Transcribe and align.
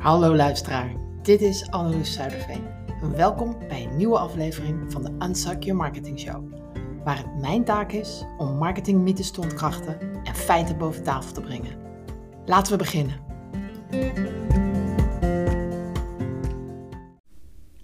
Hallo 0.00 0.36
luisteraar, 0.36 0.92
dit 1.22 1.40
is 1.40 1.70
Anneloes 1.70 2.12
Zuiderveen. 2.12 2.64
Welkom 3.16 3.58
bij 3.68 3.84
een 3.84 3.96
nieuwe 3.96 4.18
aflevering 4.18 4.92
van 4.92 5.02
de 5.02 5.26
Unsuck 5.26 5.62
Your 5.62 5.80
Marketing 5.80 6.20
Show. 6.20 6.52
Waar 7.04 7.16
het 7.16 7.40
mijn 7.40 7.64
taak 7.64 7.92
is 7.92 8.24
om 8.38 8.56
marketingmythes 8.56 9.30
te 9.30 9.40
ontkrachten 9.40 10.00
en 10.24 10.34
feiten 10.34 10.78
boven 10.78 11.02
tafel 11.02 11.32
te 11.32 11.40
brengen. 11.40 11.78
Laten 12.46 12.72
we 12.72 12.78
beginnen. 12.78 13.20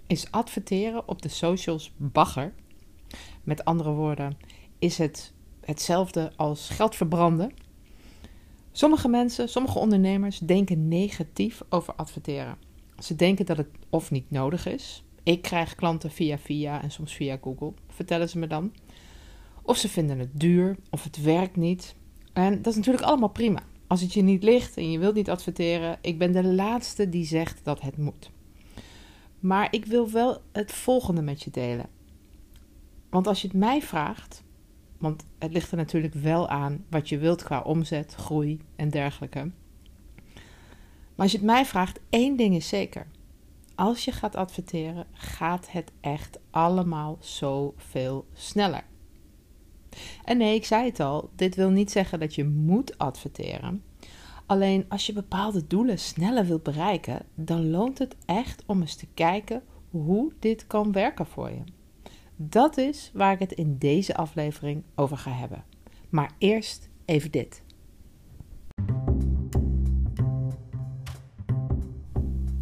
Is 0.07 0.31
adverteren 0.31 1.07
op 1.07 1.21
de 1.21 1.29
socials 1.29 1.93
bagger? 1.97 2.53
Met 3.43 3.65
andere 3.65 3.91
woorden, 3.91 4.37
is 4.79 4.97
het 4.97 5.33
hetzelfde 5.61 6.31
als 6.35 6.69
geld 6.69 6.95
verbranden? 6.95 7.53
Sommige 8.77 9.07
mensen, 9.07 9.49
sommige 9.49 9.79
ondernemers 9.79 10.39
denken 10.39 10.87
negatief 10.87 11.61
over 11.69 11.93
adverteren. 11.95 12.57
Ze 12.99 13.15
denken 13.15 13.45
dat 13.45 13.57
het 13.57 13.67
of 13.89 14.11
niet 14.11 14.31
nodig 14.31 14.65
is. 14.65 15.03
Ik 15.23 15.41
krijg 15.41 15.75
klanten 15.75 16.11
via 16.11 16.37
via 16.37 16.81
en 16.81 16.91
soms 16.91 17.13
via 17.13 17.37
Google, 17.41 17.73
vertellen 17.87 18.29
ze 18.29 18.37
me 18.37 18.47
dan. 18.47 18.73
Of 19.61 19.77
ze 19.77 19.89
vinden 19.89 20.19
het 20.19 20.39
duur 20.39 20.77
of 20.89 21.03
het 21.03 21.21
werkt 21.21 21.55
niet. 21.55 21.95
En 22.33 22.61
dat 22.61 22.67
is 22.67 22.75
natuurlijk 22.75 23.05
allemaal 23.05 23.29
prima. 23.29 23.63
Als 23.87 24.01
het 24.01 24.13
je 24.13 24.21
niet 24.21 24.43
ligt 24.43 24.77
en 24.77 24.91
je 24.91 24.99
wilt 24.99 25.15
niet 25.15 25.29
adverteren, 25.29 25.97
ik 26.01 26.17
ben 26.17 26.31
de 26.31 26.43
laatste 26.43 27.09
die 27.09 27.25
zegt 27.25 27.59
dat 27.63 27.81
het 27.81 27.97
moet. 27.97 28.31
Maar 29.39 29.67
ik 29.71 29.85
wil 29.85 30.11
wel 30.11 30.41
het 30.51 30.71
volgende 30.71 31.21
met 31.21 31.43
je 31.43 31.51
delen. 31.51 31.89
Want 33.09 33.27
als 33.27 33.41
je 33.41 33.47
het 33.47 33.57
mij 33.57 33.81
vraagt, 33.81 34.43
want 34.97 35.25
het 35.39 35.53
ligt 35.53 35.71
er 35.71 35.77
natuurlijk 35.77 36.13
wel 36.13 36.49
aan 36.49 36.85
wat 36.89 37.09
je 37.09 37.17
wilt 37.17 37.43
qua 37.43 37.61
omzet, 37.61 38.15
groei 38.15 38.61
en 38.75 38.89
dergelijke. 38.89 39.51
Maar 41.15 41.25
als 41.25 41.31
je 41.31 41.37
het 41.37 41.45
mij 41.45 41.65
vraagt, 41.65 41.99
één 42.09 42.35
ding 42.35 42.55
is 42.55 42.67
zeker. 42.67 43.07
Als 43.75 44.05
je 44.05 44.11
gaat 44.11 44.35
adverteren, 44.35 45.07
gaat 45.11 45.71
het 45.71 45.91
echt 46.01 46.39
allemaal 46.49 47.17
zoveel 47.19 48.25
sneller. 48.33 48.83
En 50.23 50.37
nee, 50.37 50.55
ik 50.55 50.65
zei 50.65 50.85
het 50.85 50.99
al, 50.99 51.29
dit 51.35 51.55
wil 51.55 51.69
niet 51.69 51.91
zeggen 51.91 52.19
dat 52.19 52.35
je 52.35 52.45
moet 52.45 52.97
adverteren. 52.97 53.83
Alleen 54.45 54.85
als 54.89 55.05
je 55.05 55.13
bepaalde 55.13 55.67
doelen 55.67 55.99
sneller 55.99 56.45
wilt 56.45 56.63
bereiken, 56.63 57.25
dan 57.35 57.69
loont 57.69 57.97
het 57.97 58.15
echt 58.25 58.63
om 58.65 58.81
eens 58.81 58.95
te 58.95 59.07
kijken 59.13 59.63
hoe 59.89 60.33
dit 60.39 60.67
kan 60.67 60.91
werken 60.91 61.25
voor 61.25 61.49
je. 61.49 61.61
Dat 62.39 62.77
is 62.77 63.11
waar 63.13 63.33
ik 63.33 63.39
het 63.39 63.51
in 63.51 63.77
deze 63.77 64.15
aflevering 64.15 64.83
over 64.95 65.17
ga 65.17 65.31
hebben. 65.31 65.63
Maar 66.09 66.31
eerst 66.37 66.89
even 67.05 67.31
dit. 67.31 67.61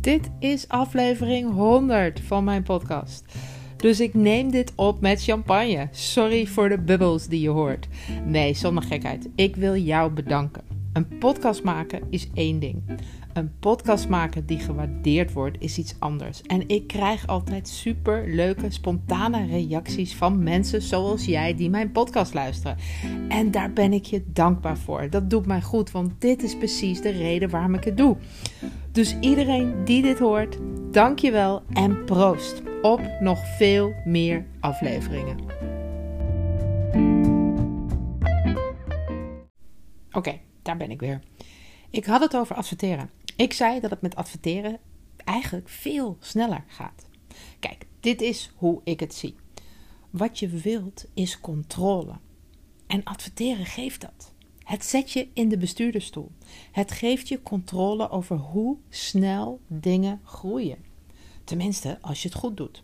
Dit 0.02 0.30
is 0.40 0.68
aflevering 0.68 1.52
100 1.52 2.20
van 2.20 2.44
mijn 2.44 2.64
podcast. 2.64 3.26
Dus 3.78 4.00
ik 4.00 4.14
neem 4.14 4.52
dit 4.52 4.74
op 4.76 5.02
met 5.02 5.24
champagne. 5.24 5.88
Sorry 5.92 6.48
voor 6.48 6.70
de 6.70 6.80
bubbels 6.80 7.28
die 7.28 7.42
je 7.42 7.50
hoort. 7.50 7.88
Nee, 8.26 8.54
zonder 8.54 8.84
gekheid. 8.84 9.30
Ik 9.36 9.56
wil 9.56 9.76
jou 9.76 10.12
bedanken. 10.12 10.64
Een 10.94 11.18
podcast 11.18 11.64
maken 11.64 12.02
is 12.10 12.30
één 12.34 12.60
ding. 12.60 12.84
Een 13.36 13.60
podcast 13.60 14.10
maken 14.10 14.46
die 14.46 14.60
gewaardeerd 14.60 15.34
wordt 15.34 15.58
is 15.60 15.78
iets 15.78 15.96
anders. 16.00 16.42
En 16.42 16.68
ik 16.68 16.88
krijg 16.88 17.28
altijd 17.28 17.68
super 17.68 18.28
leuke, 18.28 18.72
spontane 18.72 19.46
reacties 19.46 20.16
van 20.16 20.44
mensen 20.44 20.82
zoals 20.82 21.26
jij 21.26 21.56
die 21.56 21.70
mijn 21.70 21.92
podcast 21.92 22.34
luisteren. 22.34 22.78
En 23.30 23.52
daar 23.52 23.74
ben 23.74 23.94
ik 23.94 24.06
je 24.06 24.24
dankbaar 24.28 24.78
voor. 24.78 25.10
Dat 25.10 25.30
doet 25.30 25.46
mij 25.46 25.62
goed, 25.62 25.92
want 25.92 26.22
dit 26.22 26.44
is 26.44 26.58
precies 26.58 27.02
de 27.02 27.10
reden 27.10 27.50
waarom 27.50 27.74
ik 27.74 27.84
het 27.84 27.98
doe. 27.98 28.18
Dus 28.92 29.16
iedereen 29.20 29.86
die 29.86 30.02
dit 30.02 30.20
hoort, 30.20 30.58
dank 30.92 31.20
je 31.20 31.32
wel 31.32 31.64
en 31.74 32.06
proost 32.06 32.62
op 32.82 33.02
nog 33.20 33.40
veel 33.58 33.94
meer 34.06 34.46
afleveringen. 34.60 35.38
Oké, 40.12 40.40
daar 40.62 40.78
ben 40.78 40.92
ik 40.92 41.00
weer. 41.00 41.22
Ik 41.90 42.06
had 42.06 42.22
het 42.22 42.36
over 42.36 42.56
adverteren. 42.56 43.24
Ik 43.36 43.54
zei 43.54 43.80
dat 43.80 43.90
het 43.90 44.02
met 44.02 44.16
adverteren 44.16 44.80
eigenlijk 45.16 45.70
veel 45.70 46.18
sneller 46.20 46.64
gaat. 46.68 47.06
Kijk, 47.60 47.86
dit 48.00 48.22
is 48.22 48.52
hoe 48.56 48.82
ik 48.84 49.00
het 49.00 49.14
zie. 49.14 49.36
Wat 50.10 50.40
je 50.40 50.48
wilt 50.48 51.06
is 51.14 51.40
controle. 51.40 52.14
En 52.88 53.04
adverteren 53.04 53.66
geeft 53.66 54.02
dat. 54.02 54.34
Het 54.64 54.86
zet 54.86 55.12
je 55.12 55.28
in 55.34 55.50
de 55.50 55.58
bestuurdersstoel. 55.58 56.32
Het 56.72 56.92
geeft 56.92 57.28
je 57.28 57.44
controle 57.44 58.10
over 58.10 58.38
hoe 58.38 58.78
snel 58.90 59.60
dingen 59.68 60.22
groeien. 60.24 60.78
Tenminste, 61.44 61.98
als 62.02 62.22
je 62.22 62.28
het 62.28 62.38
goed 62.38 62.58
doet. 62.58 62.84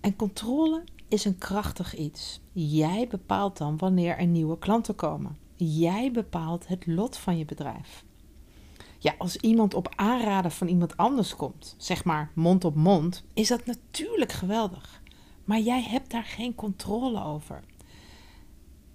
En 0.00 0.16
controle 0.16 0.84
is 1.08 1.24
een 1.24 1.38
krachtig 1.38 1.96
iets. 1.96 2.40
Jij 2.52 3.06
bepaalt 3.08 3.56
dan 3.58 3.76
wanneer 3.76 4.16
er 4.16 4.26
nieuwe 4.26 4.58
klanten 4.58 4.94
komen. 4.94 5.36
Jij 5.56 6.12
bepaalt 6.12 6.68
het 6.68 6.86
lot 6.86 7.16
van 7.16 7.38
je 7.38 7.44
bedrijf. 7.44 8.04
Ja, 9.02 9.14
als 9.18 9.36
iemand 9.36 9.74
op 9.74 9.92
aanraden 9.96 10.50
van 10.50 10.68
iemand 10.68 10.96
anders 10.96 11.36
komt, 11.36 11.74
zeg 11.78 12.04
maar 12.04 12.30
mond 12.34 12.64
op 12.64 12.74
mond, 12.74 13.24
is 13.34 13.48
dat 13.48 13.66
natuurlijk 13.66 14.32
geweldig. 14.32 15.02
Maar 15.44 15.58
jij 15.58 15.82
hebt 15.82 16.10
daar 16.10 16.24
geen 16.24 16.54
controle 16.54 17.24
over. 17.24 17.64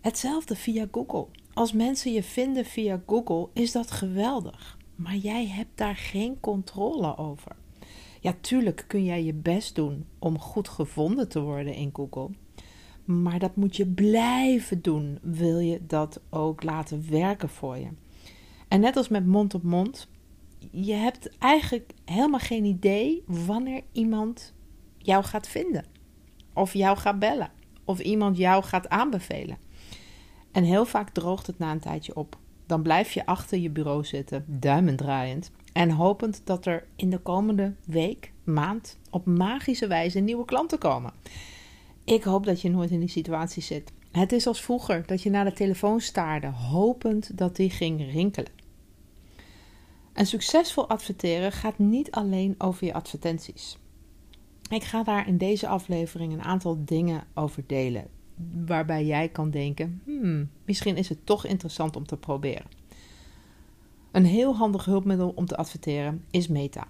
Hetzelfde 0.01 0.55
via 0.55 0.87
Google. 0.91 1.27
Als 1.53 1.71
mensen 1.71 2.13
je 2.13 2.23
vinden 2.23 2.65
via 2.65 3.01
Google, 3.07 3.49
is 3.53 3.71
dat 3.71 3.91
geweldig. 3.91 4.77
Maar 4.95 5.15
jij 5.15 5.47
hebt 5.47 5.77
daar 5.77 5.95
geen 5.95 6.39
controle 6.39 7.17
over. 7.17 7.55
Ja, 8.19 8.33
tuurlijk 8.41 8.85
kun 8.87 9.03
jij 9.03 9.23
je 9.23 9.33
best 9.33 9.75
doen 9.75 10.05
om 10.19 10.39
goed 10.39 10.67
gevonden 10.67 11.29
te 11.29 11.41
worden 11.41 11.73
in 11.73 11.89
Google. 11.93 12.29
Maar 13.05 13.39
dat 13.39 13.55
moet 13.55 13.75
je 13.75 13.87
blijven 13.87 14.81
doen, 14.81 15.19
wil 15.21 15.59
je 15.59 15.85
dat 15.85 16.21
ook 16.29 16.63
laten 16.63 17.09
werken 17.09 17.49
voor 17.49 17.77
je. 17.77 17.89
En 18.67 18.79
net 18.79 18.95
als 18.95 19.07
met 19.07 19.25
mond 19.25 19.53
op 19.53 19.63
mond, 19.63 20.07
je 20.71 20.93
hebt 20.93 21.37
eigenlijk 21.37 21.91
helemaal 22.05 22.39
geen 22.39 22.65
idee 22.65 23.23
wanneer 23.25 23.81
iemand 23.91 24.53
jou 24.97 25.23
gaat 25.23 25.47
vinden. 25.47 25.85
Of 26.53 26.73
jou 26.73 26.97
gaat 26.97 27.19
bellen. 27.19 27.51
Of 27.85 27.99
iemand 27.99 28.37
jou 28.37 28.63
gaat 28.63 28.89
aanbevelen. 28.89 29.57
En 30.51 30.63
heel 30.63 30.85
vaak 30.85 31.09
droogt 31.09 31.47
het 31.47 31.59
na 31.59 31.71
een 31.71 31.79
tijdje 31.79 32.15
op. 32.15 32.37
Dan 32.65 32.81
blijf 32.81 33.11
je 33.11 33.25
achter 33.25 33.57
je 33.57 33.69
bureau 33.69 34.03
zitten, 34.03 34.43
duimen 34.47 34.95
draaiend. 34.95 35.51
En 35.73 35.89
hopend 35.89 36.41
dat 36.43 36.65
er 36.65 36.87
in 36.95 37.09
de 37.09 37.17
komende 37.17 37.73
week, 37.85 38.31
maand, 38.43 38.97
op 39.09 39.25
magische 39.25 39.87
wijze 39.87 40.19
nieuwe 40.19 40.45
klanten 40.45 40.77
komen. 40.77 41.13
Ik 42.03 42.23
hoop 42.23 42.45
dat 42.45 42.61
je 42.61 42.69
nooit 42.69 42.91
in 42.91 42.99
die 42.99 43.09
situatie 43.09 43.63
zit. 43.63 43.91
Het 44.11 44.31
is 44.31 44.47
als 44.47 44.61
vroeger 44.61 45.03
dat 45.05 45.21
je 45.21 45.29
naar 45.29 45.45
de 45.45 45.53
telefoon 45.53 45.99
staarde, 45.99 46.47
hopend 46.47 47.37
dat 47.37 47.55
die 47.55 47.69
ging 47.69 48.11
rinkelen. 48.11 48.51
En 50.17 50.25
succesvol 50.25 50.89
adverteren 50.89 51.51
gaat 51.51 51.77
niet 51.77 52.11
alleen 52.11 52.55
over 52.57 52.85
je 52.85 52.93
advertenties. 52.93 53.77
Ik 54.69 54.83
ga 54.83 55.03
daar 55.03 55.27
in 55.27 55.37
deze 55.37 55.67
aflevering 55.67 56.33
een 56.33 56.43
aantal 56.43 56.85
dingen 56.85 57.23
over 57.33 57.63
delen, 57.67 58.07
waarbij 58.65 59.05
jij 59.05 59.29
kan 59.29 59.51
denken: 59.51 60.01
hmm, 60.05 60.49
misschien 60.65 60.95
is 60.95 61.09
het 61.09 61.25
toch 61.25 61.45
interessant 61.45 61.95
om 61.95 62.05
te 62.05 62.17
proberen. 62.17 62.65
Een 64.11 64.25
heel 64.25 64.55
handig 64.55 64.85
hulpmiddel 64.85 65.31
om 65.35 65.45
te 65.45 65.57
adverteren 65.57 66.25
is 66.31 66.47
Meta. 66.47 66.87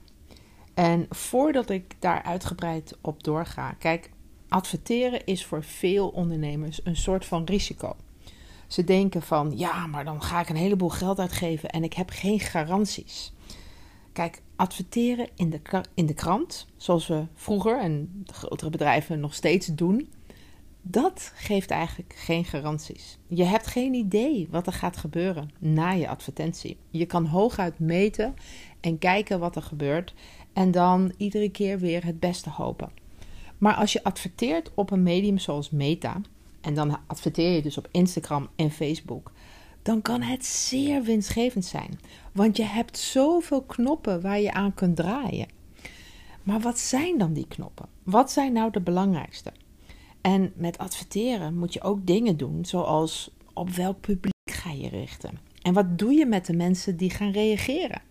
En 0.73 1.05
voordat 1.09 1.69
ik 1.69 1.95
daar 1.99 2.23
uitgebreid 2.23 2.97
op 3.01 3.23
doorga, 3.23 3.71
kijk, 3.71 4.11
adverteren 4.47 5.25
is 5.25 5.45
voor 5.45 5.63
veel 5.63 6.07
ondernemers 6.07 6.79
een 6.83 6.97
soort 6.97 7.25
van 7.25 7.43
risico. 7.43 7.95
Ze 8.67 8.83
denken 8.83 9.21
van 9.21 9.57
ja, 9.57 9.87
maar 9.87 10.05
dan 10.05 10.21
ga 10.23 10.39
ik 10.39 10.49
een 10.49 10.55
heleboel 10.55 10.89
geld 10.89 11.19
uitgeven 11.19 11.69
en 11.69 11.83
ik 11.83 11.93
heb 11.93 12.09
geen 12.09 12.39
garanties. 12.39 13.33
Kijk, 14.13 14.41
adverteren 14.55 15.27
in 15.35 15.49
de, 15.49 15.61
in 15.93 16.05
de 16.05 16.13
krant, 16.13 16.67
zoals 16.77 17.07
we 17.07 17.25
vroeger 17.33 17.79
en 17.79 18.23
grotere 18.25 18.69
bedrijven 18.69 19.19
nog 19.19 19.33
steeds 19.33 19.67
doen, 19.67 20.09
dat 20.81 21.31
geeft 21.35 21.69
eigenlijk 21.69 22.13
geen 22.17 22.45
garanties. 22.45 23.17
Je 23.27 23.43
hebt 23.43 23.67
geen 23.67 23.93
idee 23.93 24.47
wat 24.51 24.67
er 24.67 24.73
gaat 24.73 24.97
gebeuren 24.97 25.51
na 25.59 25.91
je 25.91 26.07
advertentie. 26.07 26.77
Je 26.89 27.05
kan 27.05 27.25
hooguit 27.25 27.79
meten 27.79 28.33
en 28.79 28.97
kijken 28.97 29.39
wat 29.39 29.55
er 29.55 29.61
gebeurt 29.61 30.13
en 30.53 30.71
dan 30.71 31.13
iedere 31.17 31.49
keer 31.49 31.79
weer 31.79 32.05
het 32.05 32.19
beste 32.19 32.49
hopen. 32.49 32.91
Maar 33.57 33.73
als 33.73 33.93
je 33.93 34.03
adverteert 34.03 34.71
op 34.73 34.91
een 34.91 35.03
medium 35.03 35.37
zoals 35.37 35.69
Meta, 35.69 36.21
en 36.67 36.73
dan 36.73 36.97
adverteer 37.07 37.51
je 37.51 37.61
dus 37.61 37.77
op 37.77 37.87
Instagram 37.91 38.49
en 38.55 38.71
Facebook, 38.71 39.31
dan 39.81 40.01
kan 40.01 40.21
het 40.21 40.45
zeer 40.45 41.03
winstgevend 41.03 41.65
zijn. 41.65 41.99
Want 42.31 42.57
je 42.57 42.63
hebt 42.63 42.97
zoveel 42.97 43.63
knoppen 43.63 44.21
waar 44.21 44.39
je 44.39 44.53
aan 44.53 44.73
kunt 44.73 44.95
draaien. 44.95 45.47
Maar 46.43 46.59
wat 46.59 46.79
zijn 46.79 47.17
dan 47.17 47.33
die 47.33 47.47
knoppen? 47.47 47.85
Wat 48.03 48.31
zijn 48.31 48.53
nou 48.53 48.71
de 48.71 48.81
belangrijkste? 48.81 49.51
En 50.21 50.53
met 50.55 50.77
adverteren 50.77 51.57
moet 51.57 51.73
je 51.73 51.81
ook 51.81 52.05
dingen 52.05 52.37
doen, 52.37 52.65
zoals 52.65 53.31
op 53.53 53.69
welk 53.69 54.01
publiek 54.01 54.51
ga 54.51 54.71
je 54.71 54.89
richten? 54.89 55.39
En 55.61 55.73
wat 55.73 55.99
doe 55.99 56.13
je 56.13 56.25
met 56.25 56.45
de 56.45 56.55
mensen 56.55 56.97
die 56.97 57.09
gaan 57.09 57.31
reageren? 57.31 58.01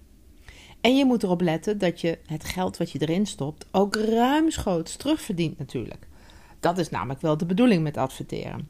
En 0.81 0.97
je 0.97 1.05
moet 1.05 1.23
erop 1.23 1.41
letten 1.41 1.79
dat 1.79 2.01
je 2.01 2.19
het 2.27 2.45
geld 2.45 2.77
wat 2.77 2.91
je 2.91 3.01
erin 3.01 3.27
stopt 3.27 3.67
ook 3.71 3.97
ruimschoots 3.97 4.97
terugverdient 4.97 5.59
natuurlijk. 5.59 6.07
Dat 6.67 6.79
is 6.79 6.91
namelijk 6.91 7.21
wel 7.21 7.37
de 7.37 7.47
bedoeling 7.47 7.83
met 7.83 7.97
adverteren. 7.97 8.69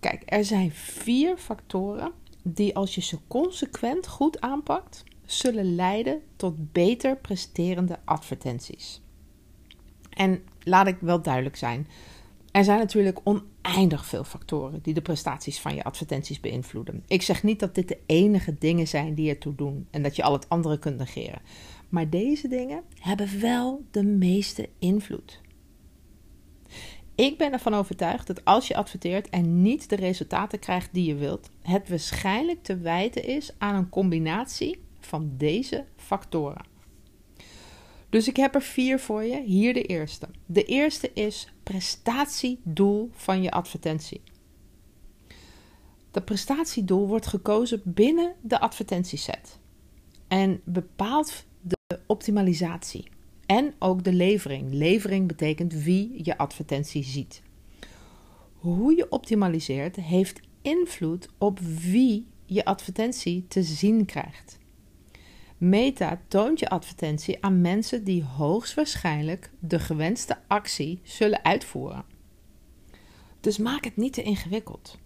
Kijk, 0.00 0.22
er 0.24 0.44
zijn 0.44 0.70
vier 0.72 1.36
factoren 1.36 2.12
die 2.42 2.76
als 2.76 2.94
je 2.94 3.00
ze 3.00 3.18
consequent 3.26 4.06
goed 4.06 4.40
aanpakt, 4.40 5.04
zullen 5.24 5.74
leiden 5.74 6.22
tot 6.36 6.72
beter 6.72 7.16
presterende 7.16 7.98
advertenties. 8.04 9.00
En 10.10 10.42
laat 10.62 10.86
ik 10.86 10.96
wel 11.00 11.22
duidelijk 11.22 11.56
zijn. 11.56 11.88
Er 12.52 12.64
zijn 12.64 12.78
natuurlijk 12.78 13.20
oneindig 13.24 14.06
veel 14.06 14.24
factoren 14.24 14.82
die 14.82 14.94
de 14.94 15.02
prestaties 15.02 15.60
van 15.60 15.74
je 15.74 15.84
advertenties 15.84 16.40
beïnvloeden. 16.40 17.04
Ik 17.06 17.22
zeg 17.22 17.42
niet 17.42 17.60
dat 17.60 17.74
dit 17.74 17.88
de 17.88 17.98
enige 18.06 18.56
dingen 18.58 18.88
zijn 18.88 19.14
die 19.14 19.28
ertoe 19.28 19.54
doen 19.54 19.86
en 19.90 20.02
dat 20.02 20.16
je 20.16 20.22
al 20.22 20.32
het 20.32 20.48
andere 20.48 20.78
kunt 20.78 20.98
negeren. 20.98 21.40
Maar 21.88 22.10
deze 22.10 22.48
dingen 22.48 22.82
hebben 22.98 23.40
wel 23.40 23.84
de 23.90 24.02
meeste 24.02 24.68
invloed. 24.78 25.40
Ik 27.20 27.38
ben 27.38 27.52
ervan 27.52 27.74
overtuigd 27.74 28.26
dat 28.26 28.44
als 28.44 28.68
je 28.68 28.76
adverteert 28.76 29.28
en 29.28 29.62
niet 29.62 29.88
de 29.88 29.96
resultaten 29.96 30.58
krijgt 30.58 30.88
die 30.92 31.04
je 31.04 31.14
wilt, 31.14 31.50
het 31.62 31.88
waarschijnlijk 31.88 32.62
te 32.62 32.76
wijten 32.76 33.24
is 33.24 33.52
aan 33.58 33.74
een 33.74 33.88
combinatie 33.88 34.82
van 35.00 35.32
deze 35.36 35.84
factoren. 35.96 36.64
Dus 38.08 38.28
ik 38.28 38.36
heb 38.36 38.54
er 38.54 38.62
vier 38.62 39.00
voor 39.00 39.22
je. 39.24 39.42
Hier 39.42 39.74
de 39.74 39.82
eerste. 39.82 40.28
De 40.46 40.64
eerste 40.64 41.12
is 41.12 41.52
prestatiedoel 41.62 43.10
van 43.12 43.42
je 43.42 43.50
advertentie. 43.50 44.22
Dat 46.10 46.24
prestatiedoel 46.24 47.06
wordt 47.06 47.26
gekozen 47.26 47.82
binnen 47.84 48.34
de 48.40 48.60
advertentieset 48.60 49.58
en 50.28 50.60
bepaalt 50.64 51.44
de 51.60 52.00
optimalisatie 52.06 53.10
en 53.50 53.74
ook 53.78 54.04
de 54.04 54.12
levering. 54.12 54.72
Levering 54.72 55.28
betekent 55.28 55.72
wie 55.72 56.24
je 56.24 56.38
advertentie 56.38 57.04
ziet. 57.04 57.42
Hoe 58.54 58.96
je 58.96 59.10
optimaliseert 59.10 59.96
heeft 59.96 60.40
invloed 60.62 61.28
op 61.38 61.58
wie 61.58 62.26
je 62.44 62.64
advertentie 62.64 63.46
te 63.48 63.62
zien 63.62 64.04
krijgt. 64.04 64.58
Meta 65.58 66.20
toont 66.28 66.58
je 66.58 66.68
advertentie 66.68 67.44
aan 67.44 67.60
mensen 67.60 68.04
die 68.04 68.24
hoogstwaarschijnlijk 68.24 69.50
de 69.58 69.78
gewenste 69.78 70.38
actie 70.46 71.00
zullen 71.02 71.44
uitvoeren. 71.44 72.04
Dus 73.40 73.58
maak 73.58 73.84
het 73.84 73.96
niet 73.96 74.12
te 74.12 74.22
ingewikkeld. 74.22 74.98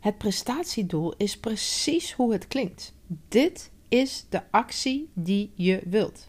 Het 0.00 0.18
prestatiedoel 0.18 1.14
is 1.16 1.38
precies 1.38 2.12
hoe 2.12 2.32
het 2.32 2.48
klinkt. 2.48 2.94
Dit 3.28 3.70
is 3.88 4.26
de 4.28 4.50
actie 4.50 5.10
die 5.14 5.52
je 5.54 5.80
wilt. 5.84 6.28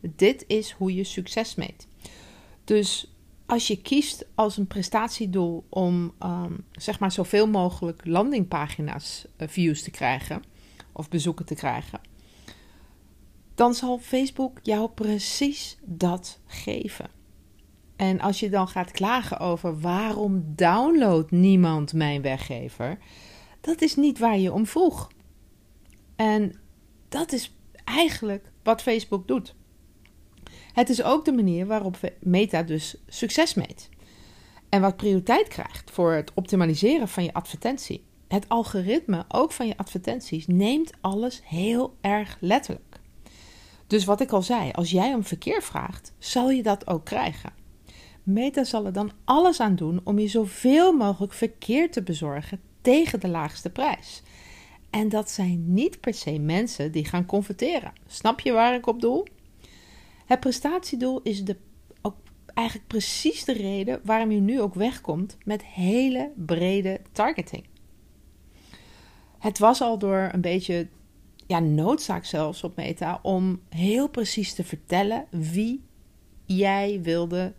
Dit 0.00 0.44
is 0.46 0.70
hoe 0.70 0.94
je 0.94 1.04
succes 1.04 1.54
meet. 1.54 1.88
Dus 2.64 3.14
als 3.46 3.66
je 3.66 3.82
kiest 3.82 4.26
als 4.34 4.56
een 4.56 4.66
prestatiedoel 4.66 5.64
om 5.68 6.14
um, 6.22 6.64
zeg 6.72 6.98
maar 7.00 7.12
zoveel 7.12 7.48
mogelijk 7.48 8.06
landingpagina's 8.06 9.26
uh, 9.38 9.48
views 9.48 9.82
te 9.82 9.90
krijgen 9.90 10.42
of 10.92 11.08
bezoeken 11.08 11.46
te 11.46 11.54
krijgen, 11.54 12.00
dan 13.54 13.74
zal 13.74 13.98
Facebook 13.98 14.58
jou 14.62 14.90
precies 14.90 15.78
dat 15.84 16.40
geven. 16.46 17.10
En 17.96 18.20
als 18.20 18.40
je 18.40 18.50
dan 18.50 18.68
gaat 18.68 18.90
klagen 18.90 19.38
over 19.38 19.80
waarom 19.80 20.42
downloadt 20.46 21.30
niemand 21.30 21.92
mijn 21.92 22.22
weggever, 22.22 22.98
dat 23.60 23.82
is 23.82 23.96
niet 23.96 24.18
waar 24.18 24.38
je 24.38 24.52
om 24.52 24.66
vroeg. 24.66 25.10
En 26.16 26.60
dat 27.08 27.32
is 27.32 27.54
eigenlijk 27.84 28.52
wat 28.62 28.82
Facebook 28.82 29.28
doet. 29.28 29.54
Het 30.72 30.88
is 30.88 31.02
ook 31.02 31.24
de 31.24 31.32
manier 31.32 31.66
waarop 31.66 31.96
Meta 32.20 32.62
dus 32.62 32.96
succes 33.08 33.54
meet. 33.54 33.88
En 34.68 34.80
wat 34.80 34.96
prioriteit 34.96 35.48
krijgt 35.48 35.90
voor 35.90 36.12
het 36.12 36.30
optimaliseren 36.34 37.08
van 37.08 37.24
je 37.24 37.32
advertentie. 37.32 38.04
Het 38.28 38.48
algoritme, 38.48 39.24
ook 39.28 39.52
van 39.52 39.66
je 39.66 39.76
advertenties, 39.76 40.46
neemt 40.46 40.92
alles 41.00 41.42
heel 41.44 41.94
erg 42.00 42.36
letterlijk. 42.40 43.00
Dus 43.86 44.04
wat 44.04 44.20
ik 44.20 44.32
al 44.32 44.42
zei, 44.42 44.70
als 44.70 44.90
jij 44.90 45.14
om 45.14 45.24
verkeer 45.24 45.62
vraagt, 45.62 46.12
zal 46.18 46.50
je 46.50 46.62
dat 46.62 46.86
ook 46.86 47.04
krijgen. 47.04 47.52
Meta 48.22 48.64
zal 48.64 48.86
er 48.86 48.92
dan 48.92 49.12
alles 49.24 49.60
aan 49.60 49.76
doen 49.76 50.00
om 50.04 50.18
je 50.18 50.28
zoveel 50.28 50.92
mogelijk 50.92 51.32
verkeer 51.32 51.90
te 51.90 52.02
bezorgen 52.02 52.60
tegen 52.80 53.20
de 53.20 53.28
laagste 53.28 53.70
prijs. 53.70 54.22
En 54.90 55.08
dat 55.08 55.30
zijn 55.30 55.72
niet 55.72 56.00
per 56.00 56.14
se 56.14 56.38
mensen 56.38 56.92
die 56.92 57.04
gaan 57.04 57.26
converteren. 57.26 57.92
Snap 58.06 58.40
je 58.40 58.52
waar 58.52 58.74
ik 58.74 58.86
op 58.86 59.00
doel? 59.00 59.24
Het 60.30 60.40
prestatiedoel 60.40 61.20
is 61.22 61.44
de, 61.44 61.56
ook 62.02 62.16
eigenlijk 62.54 62.88
precies 62.88 63.44
de 63.44 63.52
reden 63.52 64.00
waarom 64.04 64.30
je 64.30 64.40
nu 64.40 64.60
ook 64.60 64.74
wegkomt 64.74 65.38
met 65.44 65.64
hele 65.64 66.32
brede 66.36 67.00
targeting. 67.12 67.64
Het 69.38 69.58
was 69.58 69.80
al 69.80 69.98
door 69.98 70.28
een 70.32 70.40
beetje 70.40 70.88
ja, 71.46 71.58
noodzaak 71.58 72.24
zelfs 72.24 72.64
op 72.64 72.76
Meta 72.76 73.18
om 73.22 73.60
heel 73.68 74.08
precies 74.08 74.54
te 74.54 74.64
vertellen 74.64 75.26
wie 75.30 75.84
jij 76.44 77.00
wilde, 77.02 77.54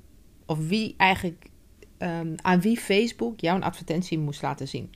of 0.45 0.67
wie 0.67 0.93
eigenlijk 0.97 1.49
um, 1.97 2.35
aan 2.41 2.61
wie 2.61 2.77
Facebook 2.77 3.39
jouw 3.39 3.59
advertentie 3.59 4.19
moest 4.19 4.41
laten 4.41 4.67
zien. 4.67 4.89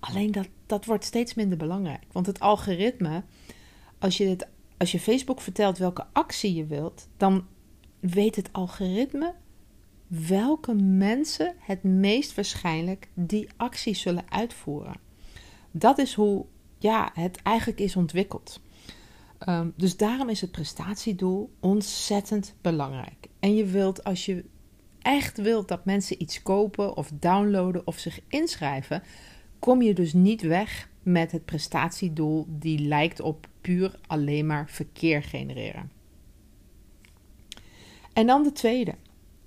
Alleen 0.00 0.32
dat, 0.32 0.48
dat 0.66 0.84
wordt 0.84 1.04
steeds 1.04 1.34
minder 1.34 1.58
belangrijk. 1.58 2.04
Want 2.12 2.26
het 2.26 2.40
algoritme, 2.40 3.22
als 3.98 4.16
je 4.16 4.24
dit 4.24 4.46
als 4.78 4.92
je 4.92 5.00
Facebook 5.00 5.40
vertelt 5.40 5.78
welke 5.78 6.06
actie 6.12 6.54
je 6.54 6.66
wilt, 6.66 7.08
dan 7.16 7.46
weet 8.00 8.36
het 8.36 8.52
algoritme 8.52 9.34
welke 10.06 10.74
mensen 10.74 11.54
het 11.58 11.82
meest 11.82 12.34
waarschijnlijk 12.34 13.08
die 13.14 13.48
actie 13.56 13.94
zullen 13.94 14.30
uitvoeren. 14.30 15.00
Dat 15.70 15.98
is 15.98 16.14
hoe 16.14 16.44
ja, 16.78 17.10
het 17.14 17.42
eigenlijk 17.42 17.80
is 17.80 17.96
ontwikkeld. 17.96 18.60
Um, 19.48 19.72
dus 19.76 19.96
daarom 19.96 20.28
is 20.28 20.40
het 20.40 20.50
prestatiedoel 20.50 21.50
ontzettend 21.60 22.54
belangrijk. 22.60 23.28
En 23.40 23.54
je 23.54 23.64
wilt, 23.64 24.04
als 24.04 24.26
je 24.26 24.44
echt 24.98 25.38
wilt 25.38 25.68
dat 25.68 25.84
mensen 25.84 26.22
iets 26.22 26.42
kopen 26.42 26.96
of 26.96 27.10
downloaden 27.14 27.86
of 27.86 27.98
zich 27.98 28.20
inschrijven, 28.28 29.02
kom 29.58 29.82
je 29.82 29.94
dus 29.94 30.12
niet 30.12 30.42
weg 30.42 30.88
met 31.02 31.32
het 31.32 31.44
prestatiedoel 31.44 32.46
die 32.48 32.78
lijkt 32.78 33.20
op 33.20 33.48
puur 33.68 33.98
alleen 34.06 34.46
maar 34.46 34.70
verkeer 34.70 35.22
genereren. 35.22 35.90
En 38.12 38.26
dan 38.26 38.42
de 38.42 38.52
tweede. 38.52 38.94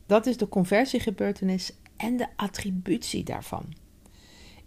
Dat 0.06 0.26
is 0.26 0.38
de 0.38 0.50
conversiegebeurtenis 0.50 1.72
en 1.98 2.18
de 2.18 2.28
attributie 2.36 3.24
daarvan. 3.24 3.74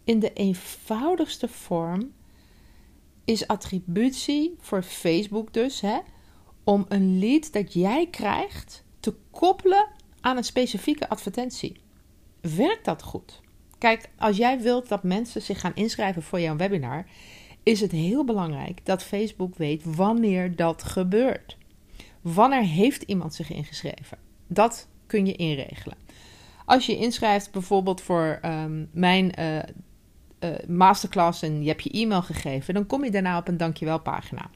In 0.05 0.19
de 0.19 0.33
eenvoudigste 0.33 1.49
vorm 1.49 2.13
is 3.25 3.47
attributie 3.47 4.55
voor 4.61 4.83
Facebook 4.83 5.53
dus 5.53 5.81
hè, 5.81 5.99
om 6.65 6.85
een 6.89 7.19
lead 7.19 7.53
dat 7.53 7.73
jij 7.73 8.09
krijgt 8.11 8.85
te 9.01 9.15
koppelen 9.31 9.89
aan 10.21 10.37
een 10.37 10.45
specifieke 10.45 11.09
advertentie. 11.09 11.81
Werkt 12.41 12.85
dat 12.85 13.03
goed? 13.03 13.41
Kijk, 13.79 14.11
als 14.19 14.37
jij 14.37 14.61
wilt 14.61 14.89
dat 14.89 15.03
mensen 15.03 15.43
zich 15.43 15.61
gaan 15.61 15.75
inschrijven 15.75 16.23
voor 16.23 16.41
jouw 16.41 16.57
webinar, 16.57 17.07
is 17.65 17.81
het 17.81 17.93
heel 17.93 18.25
belangrijk 18.25 18.81
dat 18.85 19.03
Facebook 19.03 19.57
weet 19.57 19.97
wanneer 19.97 20.57
dat 20.57 20.83
gebeurt. 20.83 21.57
Wanneer 22.21 22.63
heeft 22.63 23.03
iemand 23.03 23.35
zich 23.35 23.51
ingeschreven? 23.51 24.19
Dat 24.47 24.89
kun 25.07 25.27
je 25.27 25.37
inregelen. 25.37 25.97
Als 26.65 26.87
je 26.87 26.97
inschrijft 26.97 27.51
bijvoorbeeld 27.51 28.01
voor 28.01 28.41
um, 28.45 28.89
mijn 28.93 29.33
uh, 29.39 29.57
uh, 29.57 30.69
masterclass 30.69 31.43
en 31.43 31.63
je 31.63 31.69
hebt 31.69 31.83
je 31.83 31.91
e-mail 31.91 32.23
gegeven, 32.23 32.75
dan 32.75 32.87
kom 32.87 33.05
je 33.05 33.11
daarna 33.11 33.39
op 33.39 33.49
een 33.49 33.57
dankjewel 33.57 34.01
pagina. 34.01 34.51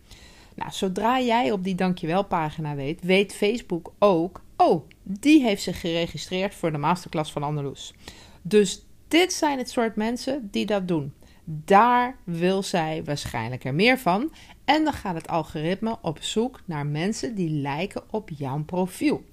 Nou, 0.55 0.71
zodra 0.71 1.21
jij 1.21 1.50
op 1.50 1.65
die 1.65 1.75
dankjewel 1.75 2.25
pagina 2.25 2.75
weet, 2.75 3.03
weet 3.03 3.35
Facebook 3.35 3.93
ook, 3.99 4.43
oh, 4.57 4.88
die 5.03 5.43
heeft 5.43 5.62
zich 5.62 5.81
geregistreerd 5.81 6.55
voor 6.55 6.73
de 6.73 6.79
masterclass 6.79 7.33
van 7.33 7.43
Anneloes. 7.43 7.95
Dus 8.43 8.85
dit 9.09 9.33
zijn 9.33 9.59
het 9.59 9.71
soort 9.71 9.97
mensen 9.97 10.49
die 10.50 10.67
dat 10.67 10.88
doen. 10.88 11.12
Daar 11.50 12.17
wil 12.25 12.62
zij 12.62 13.05
waarschijnlijk 13.05 13.64
er 13.64 13.75
meer 13.75 13.99
van. 13.99 14.33
En 14.64 14.85
dan 14.85 14.93
gaat 14.93 15.14
het 15.14 15.28
algoritme 15.28 15.99
op 16.02 16.19
zoek 16.23 16.61
naar 16.64 16.87
mensen 16.87 17.35
die 17.35 17.50
lijken 17.50 18.02
op 18.11 18.31
jouw 18.31 18.64
profiel. 18.64 19.25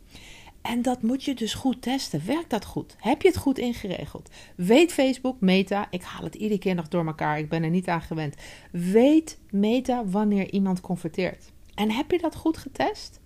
En 0.62 0.82
dat 0.82 1.02
moet 1.02 1.24
je 1.24 1.34
dus 1.34 1.54
goed 1.54 1.82
testen. 1.82 2.26
Werkt 2.26 2.50
dat 2.50 2.66
goed? 2.66 2.96
Heb 3.00 3.22
je 3.22 3.28
het 3.28 3.38
goed 3.38 3.58
ingeregeld? 3.58 4.30
Weet 4.56 4.94
Facebook, 4.94 5.40
Meta, 5.40 5.88
ik 5.90 6.04
haal 6.04 6.24
het 6.24 6.36
iedere 6.36 6.60
keer 6.60 6.76
nog 6.76 6.88
door 6.88 7.06
elkaar, 7.06 7.40
ik 7.40 7.50
ben 7.50 7.64
er 7.64 7.70
niet 7.70 7.88
aan 7.88 8.02
gewend. 8.02 8.36
Weet 8.72 9.40
Meta 9.50 10.06
wanneer 10.06 10.52
iemand 10.52 10.82
converteert? 10.82 11.52
En 11.74 11.92
heb 11.92 12.12
je 12.12 12.18
dat 12.18 12.36
goed 12.36 12.58
getest? 12.58 13.20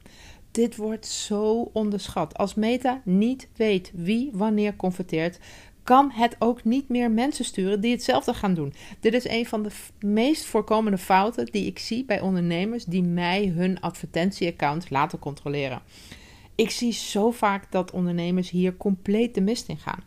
Dit 0.52 0.76
wordt 0.76 1.06
zo 1.06 1.70
onderschat. 1.74 2.38
Als 2.38 2.56
Meta 2.56 3.02
niet 3.04 3.48
weet 3.56 3.92
wie 3.94 4.30
wanneer 4.34 4.76
converteert, 4.76 5.40
kan 5.84 6.12
het 6.12 6.36
ook 6.40 6.64
niet 6.64 6.90
meer 6.90 7.12
mensen 7.12 7.46
sturen 7.46 7.82
die 7.82 7.92
hetzelfde 7.92 8.34
gaan 8.34 8.54
doen. 8.54 8.74
Dit 9.00 9.14
is 9.14 9.28
een 9.28 9.46
van 9.46 9.64
de 9.64 9.72
meest 10.00 10.46
voorkomende 10.46 10.98
fouten 10.98 11.46
die 11.46 11.66
ik 11.66 11.80
zie 11.80 12.06
bij 12.06 12.22
ondernemers 12.22 12.86
die 12.86 13.04
mij 13.04 13.48
hun 13.48 13.82
advertentieaccount 13.82 14.90
laten 14.90 15.20
controleren. 15.20 15.82
Ik 16.56 16.70
zie 16.70 16.92
zo 16.92 17.32
vaak 17.32 17.72
dat 17.72 17.92
ondernemers 17.92 18.50
hier 18.50 18.78
compleet 18.78 19.34
de 19.34 19.42
mist 19.42 19.68
in 19.68 19.78
gaan. 19.78 20.04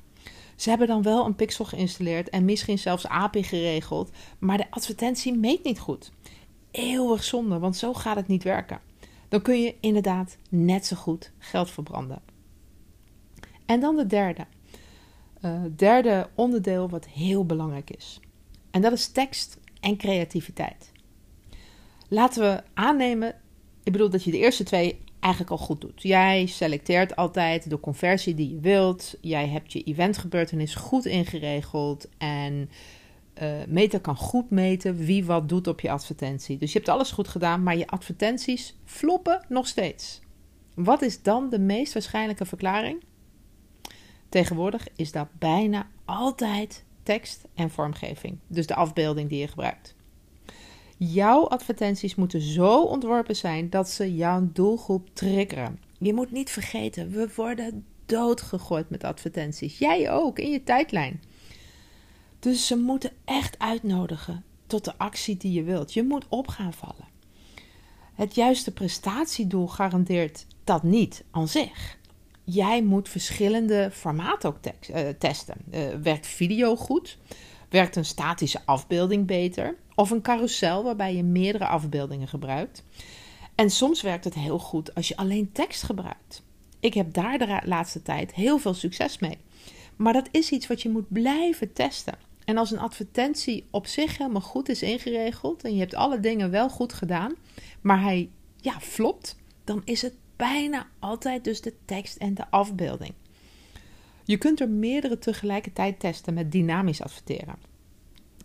Ze 0.57 0.69
hebben 0.69 0.87
dan 0.87 1.03
wel 1.03 1.27
een 1.27 1.35
pixel 1.35 1.65
geïnstalleerd 1.65 2.31
en 2.31 2.45
misschien 2.45 2.79
zelfs 2.79 3.07
API 3.07 3.43
geregeld, 3.43 4.11
maar 4.39 4.57
de 4.57 4.71
advertentie 4.71 5.39
meet 5.39 5.65
niet 5.65 5.79
goed. 5.79 6.13
Eeuwig 6.71 7.25
zonde, 7.25 7.59
want 7.59 7.77
zo 7.77 7.95
gaat 7.95 8.17
het 8.17 8.27
niet 8.27 8.43
werken. 8.43 8.81
Dan 9.29 9.43
kun 9.43 9.63
je 9.63 9.75
inderdaad 9.81 10.37
net 10.49 10.87
zo 10.87 10.97
goed 10.97 11.33
geld 11.39 11.71
verbranden. 11.71 12.23
En 13.67 13.81
dan 13.81 13.97
de 13.97 14.07
derde. 14.07 14.47
Uh, 15.45 15.63
derde 15.77 16.29
onderdeel 16.35 16.89
wat 16.89 17.07
heel 17.07 17.47
belangrijk 17.47 17.91
is. 17.91 18.21
En 18.71 18.83
dat 18.83 18.93
is 18.93 19.09
tekst 19.09 19.59
en 19.81 19.97
creativiteit. 19.97 20.93
Laten 22.09 22.43
we 22.43 22.63
aannemen, 22.75 23.35
ik 23.83 23.93
bedoel 23.93 24.11
dat 24.11 24.25
je 24.25 24.31
de 24.31 24.39
eerste 24.39 24.65
twee 24.65 24.99
eigenlijk 25.21 25.53
al 25.53 25.67
goed 25.67 25.81
doet. 25.81 26.03
Jij 26.03 26.47
selecteert 26.47 27.17
altijd 27.17 27.71
de 27.71 27.81
conversie 27.81 28.35
die 28.35 28.51
je 28.51 28.61
wilt. 28.61 29.15
Jij 29.21 29.49
hebt 29.49 29.73
je 29.73 29.83
eventgebeurtenis 29.83 30.75
goed 30.75 31.07
ingeregeld. 31.07 32.09
En 32.19 32.71
uh, 33.43 33.53
Meta 33.69 33.99
kan 33.99 34.17
goed 34.17 34.51
meten 34.51 34.97
wie 34.97 35.25
wat 35.25 35.49
doet 35.49 35.67
op 35.67 35.81
je 35.81 35.91
advertentie. 35.91 36.59
Dus 36.59 36.73
je 36.73 36.79
hebt 36.79 36.91
alles 36.91 37.11
goed 37.11 37.29
gedaan, 37.29 37.63
maar 37.63 37.77
je 37.77 37.87
advertenties 37.87 38.77
floppen 38.85 39.45
nog 39.49 39.67
steeds. 39.67 40.21
Wat 40.75 41.03
is 41.03 41.23
dan 41.23 41.51
de 41.51 41.59
meest 41.59 41.93
waarschijnlijke 41.93 42.45
verklaring? 42.45 43.03
Tegenwoordig 44.33 44.87
is 44.97 45.13
dat 45.13 45.29
bijna 45.39 45.87
altijd 46.05 46.85
tekst 47.03 47.45
en 47.55 47.71
vormgeving, 47.71 48.39
dus 48.47 48.67
de 48.67 48.75
afbeelding 48.75 49.29
die 49.29 49.39
je 49.39 49.49
gebruikt. 49.49 49.95
Jouw 50.97 51.49
advertenties 51.49 52.15
moeten 52.15 52.41
zo 52.41 52.83
ontworpen 52.83 53.37
zijn 53.37 53.71
dat 53.71 53.89
ze 53.89 54.15
jouw 54.15 54.49
doelgroep 54.53 55.09
triggeren. 55.13 55.79
Je 55.99 56.15
moet 56.15 56.31
niet 56.31 56.51
vergeten, 56.51 57.11
we 57.11 57.29
worden 57.37 57.85
doodgegooid 58.07 58.91
met 58.91 59.05
advertenties. 59.05 59.79
Jij 59.79 60.11
ook 60.11 60.39
in 60.39 60.51
je 60.51 60.63
tijdlijn. 60.63 61.23
Dus 62.39 62.67
ze 62.67 62.77
moeten 62.77 63.13
echt 63.25 63.59
uitnodigen 63.59 64.45
tot 64.67 64.85
de 64.85 64.99
actie 64.99 65.37
die 65.37 65.53
je 65.53 65.63
wilt. 65.63 65.93
Je 65.93 66.03
moet 66.03 66.27
op 66.29 66.49
gaan 66.49 66.73
vallen. 66.73 67.09
Het 68.15 68.35
juiste 68.35 68.73
prestatiedoel 68.73 69.69
garandeert 69.69 70.47
dat 70.65 70.83
niet 70.83 71.25
aan 71.31 71.49
zich. 71.49 72.01
Jij 72.45 72.83
moet 72.83 73.09
verschillende 73.09 73.91
formaten 73.93 74.49
ook 74.49 74.59
uh, 74.91 75.09
testen. 75.19 75.57
Uh, 75.75 75.81
werkt 76.03 76.27
video 76.27 76.77
goed? 76.77 77.19
Werkt 77.69 77.97
een 77.97 78.05
statische 78.05 78.61
afbeelding 78.65 79.27
beter? 79.27 79.77
Of 79.95 80.11
een 80.11 80.23
carousel 80.23 80.85
waarbij 80.85 81.15
je 81.15 81.23
meerdere 81.23 81.67
afbeeldingen 81.67 82.29
gebruikt? 82.29 82.85
En 83.55 83.71
soms 83.71 84.03
werkt 84.03 84.25
het 84.25 84.35
heel 84.35 84.59
goed 84.59 84.95
als 84.95 85.09
je 85.09 85.17
alleen 85.17 85.53
tekst 85.53 85.83
gebruikt. 85.83 86.43
Ik 86.81 86.95
heb 86.95 87.13
daar 87.13 87.39
de 87.39 87.61
laatste 87.65 88.03
tijd 88.03 88.35
heel 88.35 88.59
veel 88.59 88.75
succes 88.75 89.19
mee. 89.19 89.39
Maar 89.97 90.13
dat 90.13 90.29
is 90.31 90.51
iets 90.51 90.67
wat 90.67 90.83
je 90.83 90.89
moet 90.89 91.13
blijven 91.13 91.73
testen. 91.73 92.15
En 92.45 92.57
als 92.57 92.71
een 92.71 92.79
advertentie 92.79 93.67
op 93.71 93.87
zich 93.87 94.19
helemaal 94.19 94.41
goed 94.41 94.69
is 94.69 94.83
ingeregeld 94.83 95.65
en 95.65 95.75
je 95.75 95.81
hebt 95.81 95.95
alle 95.95 96.21
dingen 96.21 96.51
wel 96.51 96.69
goed 96.69 96.93
gedaan, 96.93 97.35
maar 97.81 98.03
hij 98.03 98.31
ja, 98.57 98.81
flopt, 98.81 99.37
dan 99.65 99.83
is 99.85 100.03
het 100.03 100.15
bijna 100.43 100.87
altijd 100.99 101.45
dus 101.45 101.61
de 101.61 101.75
tekst 101.85 102.17
en 102.17 102.35
de 102.35 102.51
afbeelding. 102.51 103.13
Je 104.25 104.37
kunt 104.37 104.61
er 104.61 104.69
meerdere 104.69 105.19
tegelijkertijd 105.19 106.01
testen 106.01 106.35
met 106.35 106.53
dynamisch 106.53 107.03
adverteren. 107.03 107.55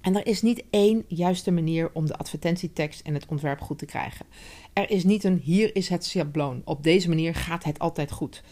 En 0.01 0.15
er 0.15 0.27
is 0.27 0.41
niet 0.41 0.63
één 0.69 1.05
juiste 1.07 1.51
manier 1.51 1.89
om 1.93 2.05
de 2.05 2.17
advertentietekst 2.17 3.01
en 3.01 3.13
het 3.13 3.25
ontwerp 3.27 3.61
goed 3.61 3.77
te 3.77 3.85
krijgen. 3.85 4.25
Er 4.73 4.89
is 4.89 5.03
niet 5.03 5.23
een 5.23 5.37
hier 5.37 5.75
is 5.75 5.89
het 5.89 6.05
schabloon. 6.05 6.61
Op 6.65 6.83
deze 6.83 7.09
manier 7.09 7.35
gaat 7.35 7.63
het 7.63 7.79
altijd 7.79 8.11
goed. 8.11 8.43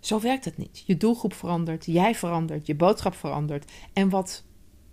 Zo 0.00 0.20
werkt 0.20 0.44
het 0.44 0.56
niet. 0.56 0.82
Je 0.86 0.96
doelgroep 0.96 1.34
verandert, 1.34 1.86
jij 1.86 2.14
verandert, 2.14 2.66
je 2.66 2.74
boodschap 2.74 3.14
verandert. 3.14 3.72
En 3.92 4.08
wat 4.08 4.44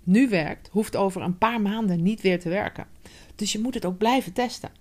nu 0.04 0.30
werkt, 0.30 0.70
hoeft 0.72 0.96
over 0.96 1.22
een 1.22 1.38
paar 1.38 1.62
maanden 1.62 2.04
niet 2.04 2.22
weer 2.22 2.40
te 2.40 2.50
werken. 2.50 2.88
Dus 3.36 3.52
je 3.52 3.60
moet 3.60 3.74
het 3.74 3.86
ook 3.86 3.98
blijven 3.98 4.34
testen. 4.34 4.81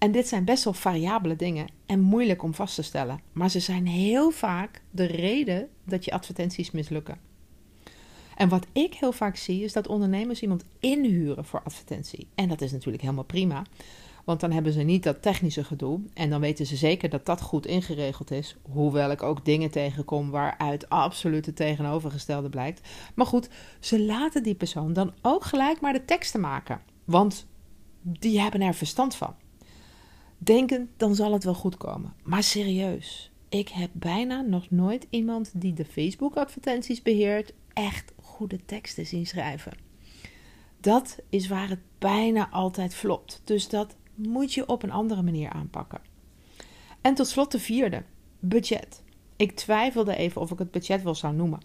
En 0.00 0.12
dit 0.12 0.28
zijn 0.28 0.44
best 0.44 0.64
wel 0.64 0.72
variabele 0.72 1.36
dingen 1.36 1.66
en 1.86 2.00
moeilijk 2.00 2.42
om 2.42 2.54
vast 2.54 2.74
te 2.74 2.82
stellen. 2.82 3.20
Maar 3.32 3.50
ze 3.50 3.60
zijn 3.60 3.86
heel 3.86 4.30
vaak 4.30 4.82
de 4.90 5.04
reden 5.04 5.68
dat 5.84 6.04
je 6.04 6.12
advertenties 6.12 6.70
mislukken. 6.70 7.18
En 8.36 8.48
wat 8.48 8.66
ik 8.72 8.94
heel 8.94 9.12
vaak 9.12 9.36
zie, 9.36 9.64
is 9.64 9.72
dat 9.72 9.88
ondernemers 9.88 10.42
iemand 10.42 10.64
inhuren 10.78 11.44
voor 11.44 11.62
advertentie. 11.62 12.28
En 12.34 12.48
dat 12.48 12.60
is 12.60 12.72
natuurlijk 12.72 13.02
helemaal 13.02 13.24
prima. 13.24 13.62
Want 14.24 14.40
dan 14.40 14.50
hebben 14.50 14.72
ze 14.72 14.82
niet 14.82 15.02
dat 15.02 15.22
technische 15.22 15.64
gedoe. 15.64 16.00
En 16.14 16.30
dan 16.30 16.40
weten 16.40 16.66
ze 16.66 16.76
zeker 16.76 17.08
dat 17.08 17.26
dat 17.26 17.40
goed 17.40 17.66
ingeregeld 17.66 18.30
is. 18.30 18.56
Hoewel 18.62 19.10
ik 19.10 19.22
ook 19.22 19.44
dingen 19.44 19.70
tegenkom 19.70 20.30
waaruit 20.30 20.88
absoluut 20.88 21.46
het 21.46 21.56
tegenovergestelde 21.56 22.48
blijkt. 22.48 22.88
Maar 23.14 23.26
goed, 23.26 23.48
ze 23.80 24.04
laten 24.04 24.42
die 24.42 24.54
persoon 24.54 24.92
dan 24.92 25.12
ook 25.22 25.44
gelijk 25.44 25.80
maar 25.80 25.92
de 25.92 26.04
teksten 26.04 26.40
maken. 26.40 26.80
Want 27.04 27.46
die 28.02 28.40
hebben 28.40 28.60
er 28.60 28.74
verstand 28.74 29.14
van. 29.14 29.34
Denken, 30.42 30.90
dan 30.96 31.14
zal 31.14 31.32
het 31.32 31.44
wel 31.44 31.54
goed 31.54 31.76
komen. 31.76 32.14
Maar 32.22 32.42
serieus, 32.42 33.30
ik 33.48 33.68
heb 33.68 33.90
bijna 33.92 34.40
nog 34.40 34.70
nooit 34.70 35.06
iemand 35.10 35.50
die 35.54 35.72
de 35.72 35.84
Facebook-advertenties 35.84 37.02
beheert 37.02 37.52
echt 37.72 38.12
goede 38.22 38.64
teksten 38.64 39.06
zien 39.06 39.26
schrijven. 39.26 39.72
Dat 40.80 41.18
is 41.28 41.48
waar 41.48 41.68
het 41.68 41.80
bijna 41.98 42.50
altijd 42.50 42.94
flopt. 42.94 43.40
Dus 43.44 43.68
dat 43.68 43.96
moet 44.14 44.54
je 44.54 44.68
op 44.68 44.82
een 44.82 44.90
andere 44.90 45.22
manier 45.22 45.50
aanpakken. 45.50 46.00
En 47.00 47.14
tot 47.14 47.26
slot 47.26 47.52
de 47.52 47.58
vierde, 47.58 48.02
budget. 48.38 49.02
Ik 49.36 49.56
twijfelde 49.56 50.16
even 50.16 50.40
of 50.40 50.50
ik 50.50 50.58
het 50.58 50.70
budget 50.70 51.02
wel 51.02 51.14
zou 51.14 51.34
noemen. 51.34 51.60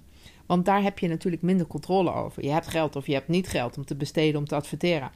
Want 0.45 0.65
daar 0.65 0.83
heb 0.83 0.99
je 0.99 1.07
natuurlijk 1.07 1.41
minder 1.41 1.67
controle 1.67 2.13
over. 2.13 2.43
Je 2.43 2.51
hebt 2.51 2.67
geld 2.67 2.95
of 2.95 3.07
je 3.07 3.13
hebt 3.13 3.27
niet 3.27 3.47
geld 3.47 3.77
om 3.77 3.85
te 3.85 3.95
besteden 3.95 4.39
om 4.39 4.47
te 4.47 4.55
adverteren. 4.55 5.11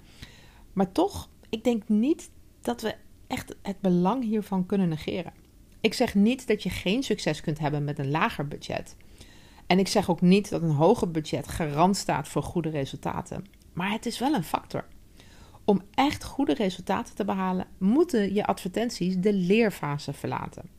Maar 0.73 0.91
toch, 0.91 1.29
ik 1.49 1.63
denk 1.63 1.83
niet 1.87 2.29
dat 2.61 2.81
we 2.81 2.95
echt 3.29 3.55
het 3.61 3.79
belang 3.81 4.23
hiervan 4.23 4.65
kunnen 4.65 4.89
negeren. 4.89 5.33
Ik 5.81 5.93
zeg 5.93 6.15
niet 6.15 6.47
dat 6.47 6.63
je 6.63 6.69
geen 6.69 7.03
succes 7.03 7.41
kunt 7.41 7.59
hebben 7.59 7.83
met 7.83 7.99
een 7.99 8.11
lager 8.11 8.47
budget. 8.47 8.95
En 9.67 9.79
ik 9.79 9.87
zeg 9.87 10.09
ook 10.09 10.21
niet 10.21 10.49
dat 10.49 10.61
een 10.61 10.69
hoger 10.69 11.11
budget 11.11 11.47
garant 11.47 11.97
staat 11.97 12.27
voor 12.27 12.43
goede 12.43 12.69
resultaten. 12.69 13.45
Maar 13.73 13.91
het 13.91 14.05
is 14.05 14.19
wel 14.19 14.33
een 14.33 14.43
factor. 14.43 14.85
Om 15.65 15.81
echt 15.93 16.23
goede 16.23 16.53
resultaten 16.53 17.15
te 17.15 17.25
behalen, 17.25 17.67
moeten 17.77 18.33
je 18.33 18.45
advertenties 18.45 19.17
de 19.17 19.33
leerfase 19.33 20.13
verlaten. 20.13 20.69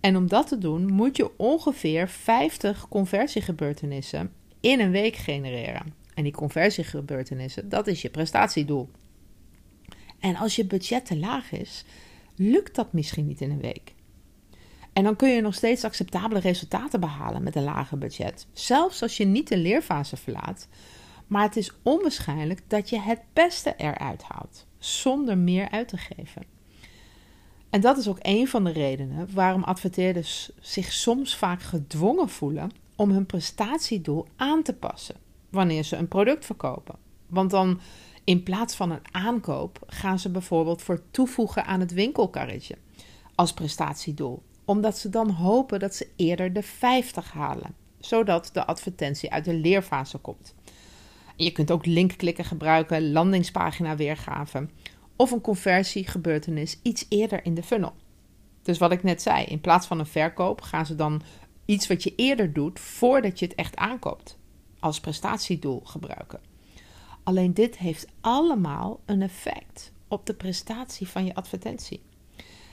En 0.00 0.16
om 0.16 0.28
dat 0.28 0.48
te 0.48 0.58
doen, 0.58 0.92
moet 0.92 1.16
je 1.16 1.38
ongeveer 1.38 2.08
50 2.08 2.88
conversiegebeurtenissen 2.88 4.32
in 4.60 4.80
een 4.80 4.90
week 4.90 5.16
genereren. 5.16 5.94
En 6.14 6.22
die 6.22 6.32
conversiegebeurtenissen, 6.32 7.68
dat 7.68 7.86
is 7.86 8.02
je 8.02 8.10
prestatiedoel. 8.10 8.90
En 10.18 10.36
als 10.36 10.56
je 10.56 10.66
budget 10.66 11.06
te 11.06 11.18
laag 11.18 11.52
is, 11.52 11.84
lukt 12.34 12.74
dat 12.74 12.92
misschien 12.92 13.26
niet 13.26 13.40
in 13.40 13.50
een 13.50 13.60
week. 13.60 13.94
En 14.92 15.04
dan 15.04 15.16
kun 15.16 15.28
je 15.28 15.40
nog 15.40 15.54
steeds 15.54 15.84
acceptabele 15.84 16.40
resultaten 16.40 17.00
behalen 17.00 17.42
met 17.42 17.56
een 17.56 17.64
lager 17.64 17.98
budget. 17.98 18.46
Zelfs 18.52 19.02
als 19.02 19.16
je 19.16 19.24
niet 19.24 19.48
de 19.48 19.56
leerfase 19.56 20.16
verlaat, 20.16 20.68
maar 21.26 21.42
het 21.42 21.56
is 21.56 21.72
onwaarschijnlijk 21.82 22.62
dat 22.66 22.90
je 22.90 23.00
het 23.00 23.20
beste 23.32 23.74
eruit 23.76 24.22
haalt, 24.22 24.66
zonder 24.78 25.38
meer 25.38 25.70
uit 25.70 25.88
te 25.88 25.96
geven. 25.96 26.42
En 27.70 27.80
dat 27.80 27.98
is 27.98 28.08
ook 28.08 28.18
een 28.20 28.48
van 28.48 28.64
de 28.64 28.72
redenen 28.72 29.28
waarom 29.34 29.62
adverteerders 29.62 30.50
zich 30.60 30.92
soms 30.92 31.36
vaak 31.36 31.62
gedwongen 31.62 32.28
voelen 32.28 32.70
om 32.96 33.10
hun 33.10 33.26
prestatiedoel 33.26 34.26
aan 34.36 34.62
te 34.62 34.72
passen 34.72 35.16
wanneer 35.50 35.82
ze 35.82 35.96
een 35.96 36.08
product 36.08 36.44
verkopen. 36.44 36.94
Want 37.26 37.50
dan 37.50 37.80
in 38.26 38.42
plaats 38.42 38.74
van 38.74 38.90
een 38.90 39.14
aankoop 39.14 39.78
gaan 39.86 40.18
ze 40.18 40.30
bijvoorbeeld 40.30 40.82
voor 40.82 41.02
toevoegen 41.10 41.64
aan 41.64 41.80
het 41.80 41.92
winkelkarretje 41.92 42.76
als 43.34 43.52
prestatiedoel, 43.52 44.42
omdat 44.64 44.98
ze 44.98 45.08
dan 45.08 45.30
hopen 45.30 45.80
dat 45.80 45.94
ze 45.94 46.08
eerder 46.16 46.52
de 46.52 46.62
50 46.62 47.32
halen, 47.32 47.74
zodat 47.98 48.50
de 48.52 48.66
advertentie 48.66 49.32
uit 49.32 49.44
de 49.44 49.54
leerfase 49.54 50.18
komt. 50.18 50.54
Je 51.36 51.50
kunt 51.50 51.70
ook 51.70 51.86
linkklikken 51.86 52.44
gebruiken, 52.44 53.12
landingspagina 53.12 53.96
weergave 53.96 54.68
of 55.16 55.30
een 55.30 55.40
conversiegebeurtenis 55.40 56.78
iets 56.82 57.06
eerder 57.08 57.44
in 57.44 57.54
de 57.54 57.62
funnel. 57.62 57.94
Dus 58.62 58.78
wat 58.78 58.92
ik 58.92 59.02
net 59.02 59.22
zei, 59.22 59.44
in 59.44 59.60
plaats 59.60 59.86
van 59.86 59.98
een 59.98 60.06
verkoop 60.06 60.60
gaan 60.60 60.86
ze 60.86 60.94
dan 60.94 61.22
iets 61.64 61.86
wat 61.86 62.02
je 62.02 62.14
eerder 62.16 62.52
doet 62.52 62.80
voordat 62.80 63.38
je 63.38 63.46
het 63.46 63.54
echt 63.54 63.76
aankoopt, 63.76 64.38
als 64.78 65.00
prestatiedoel 65.00 65.80
gebruiken. 65.84 66.54
Alleen 67.26 67.54
dit 67.54 67.78
heeft 67.78 68.06
allemaal 68.20 69.00
een 69.04 69.22
effect 69.22 69.92
op 70.08 70.26
de 70.26 70.34
prestatie 70.34 71.08
van 71.08 71.24
je 71.24 71.34
advertentie. 71.34 72.00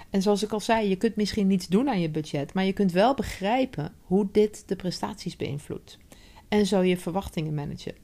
En 0.09 0.21
zoals 0.21 0.43
ik 0.43 0.51
al 0.51 0.59
zei, 0.59 0.89
je 0.89 0.95
kunt 0.95 1.15
misschien 1.15 1.47
niets 1.47 1.67
doen 1.67 1.89
aan 1.89 1.99
je 1.99 2.09
budget, 2.09 2.53
maar 2.53 2.63
je 2.63 2.73
kunt 2.73 2.91
wel 2.91 3.13
begrijpen 3.13 3.93
hoe 4.01 4.27
dit 4.31 4.63
de 4.67 4.75
prestaties 4.75 5.35
beïnvloedt. 5.35 5.97
en 6.47 6.65
zo 6.65 6.81
je 6.81 6.97
verwachtingen 6.97 7.53
managen. 7.53 7.95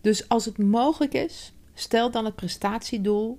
Dus 0.00 0.28
als 0.28 0.44
het 0.44 0.58
mogelijk 0.58 1.14
is, 1.14 1.52
stel 1.74 2.10
dan 2.10 2.24
het 2.24 2.34
prestatiedoel 2.34 3.38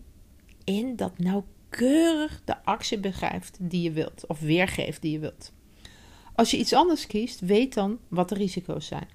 in 0.64 0.96
dat 0.96 1.20
nauwkeurig 1.20 2.42
de 2.46 2.64
actie 2.64 3.00
begrijpt 3.00 3.58
die 3.62 3.82
je 3.82 3.92
wilt 3.92 4.28
of 4.28 4.40
weergeeft 4.40 5.02
die 5.02 5.12
je 5.12 5.20
wilt. 5.20 5.52
Als 6.36 6.52
je 6.52 6.58
iets 6.58 6.74
anders 6.74 7.08
kiest, 7.08 7.40
weet 7.40 7.74
dan 7.74 8.00
wat 8.08 8.30
de 8.30 8.36
risico's 8.36 8.86
zijn. 8.86 9.08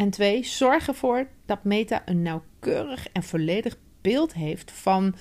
En 0.00 0.10
twee, 0.10 0.44
zorg 0.44 0.88
ervoor 0.88 1.28
dat 1.46 1.64
Meta 1.64 2.02
een 2.04 2.22
nauwkeurig 2.22 3.08
en 3.12 3.22
volledig 3.22 3.76
beeld 4.00 4.34
heeft 4.34 4.70
van 4.72 5.14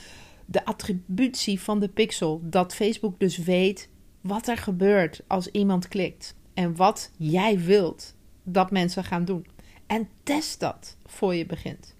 de 0.45 0.65
attributie 0.65 1.61
van 1.61 1.79
de 1.79 1.89
pixel. 1.89 2.41
Dat 2.43 2.75
Facebook 2.75 3.19
dus 3.19 3.37
weet 3.37 3.89
wat 4.21 4.47
er 4.47 4.57
gebeurt 4.57 5.21
als 5.27 5.47
iemand 5.47 5.87
klikt 5.87 6.35
en 6.53 6.75
wat 6.75 7.11
jij 7.17 7.59
wilt 7.59 8.15
dat 8.43 8.71
mensen 8.71 9.03
gaan 9.03 9.25
doen. 9.25 9.47
En 9.87 10.09
test 10.23 10.59
dat 10.59 10.97
voor 11.05 11.35
je 11.35 11.45
begint. 11.45 11.95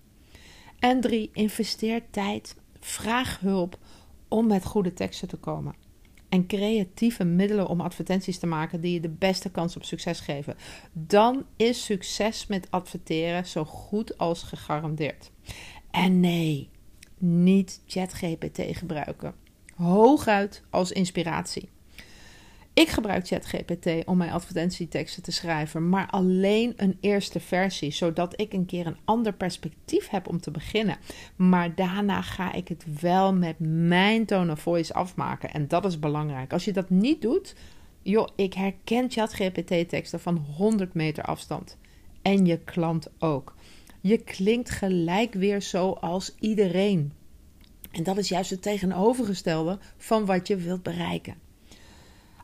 En 0.79 1.01
drie, 1.01 1.29
investeer 1.33 2.01
tijd, 2.09 2.55
vraag 2.79 3.39
hulp 3.39 3.77
om 4.27 4.48
met 4.48 4.65
goede 4.65 4.93
teksten 4.93 5.27
te 5.27 5.38
komen. 5.38 5.75
En 6.29 6.48
creatieve 6.48 7.24
middelen 7.24 7.67
om 7.67 7.81
advertenties 7.81 8.39
te 8.39 8.48
maken 8.48 8.81
die 8.81 8.93
je 8.93 9.00
de 9.00 9.09
beste 9.09 9.50
kans 9.50 9.75
op 9.75 9.83
succes 9.83 10.19
geven. 10.19 10.55
Dan 10.93 11.45
is 11.55 11.86
succes 11.86 12.48
met 12.48 12.71
adverteren 12.71 13.45
zo 13.45 13.65
goed 13.65 14.17
als 14.17 14.43
gegarandeerd. 14.43 15.31
En 15.91 16.19
nee, 16.19 16.69
niet 17.17 17.81
ChatGPT 17.86 18.62
gebruiken. 18.77 19.33
Hooguit 19.75 20.63
als 20.69 20.91
inspiratie. 20.91 21.69
Ik 22.79 22.89
gebruik 22.89 23.27
ChatGPT 23.27 24.05
om 24.05 24.17
mijn 24.17 24.31
advertentieteksten 24.31 25.24
te 25.24 25.31
schrijven, 25.31 25.89
maar 25.89 26.09
alleen 26.09 26.74
een 26.75 26.98
eerste 27.00 27.39
versie, 27.39 27.91
zodat 27.91 28.41
ik 28.41 28.53
een 28.53 28.65
keer 28.65 28.88
een 28.88 28.98
ander 29.05 29.33
perspectief 29.33 30.09
heb 30.09 30.27
om 30.27 30.41
te 30.41 30.51
beginnen. 30.51 30.98
Maar 31.36 31.75
daarna 31.75 32.21
ga 32.21 32.53
ik 32.53 32.67
het 32.67 32.86
wel 33.01 33.33
met 33.33 33.55
mijn 33.59 34.25
tone 34.25 34.51
of 34.51 34.59
voice 34.59 34.93
afmaken 34.93 35.53
en 35.53 35.67
dat 35.67 35.86
is 35.86 36.00
belangrijk. 36.00 36.53
Als 36.53 36.65
je 36.65 36.74
dat 36.74 36.89
niet 36.89 37.21
doet, 37.21 37.55
joh, 38.01 38.27
ik 38.36 38.53
herken 38.53 39.12
ChatGPT-teksten 39.12 40.19
van 40.19 40.38
100 40.38 40.93
meter 40.93 41.24
afstand. 41.24 41.77
En 42.21 42.45
je 42.45 42.57
klant 42.57 43.07
ook. 43.17 43.55
Je 44.01 44.17
klinkt 44.17 44.69
gelijk 44.69 45.33
weer 45.33 45.62
zoals 45.62 46.36
iedereen. 46.39 47.13
En 47.91 48.03
dat 48.03 48.17
is 48.17 48.29
juist 48.29 48.50
het 48.50 48.62
tegenovergestelde 48.62 49.79
van 49.98 50.25
wat 50.25 50.48
je 50.48 50.55
wilt 50.55 50.83
bereiken. 50.83 51.49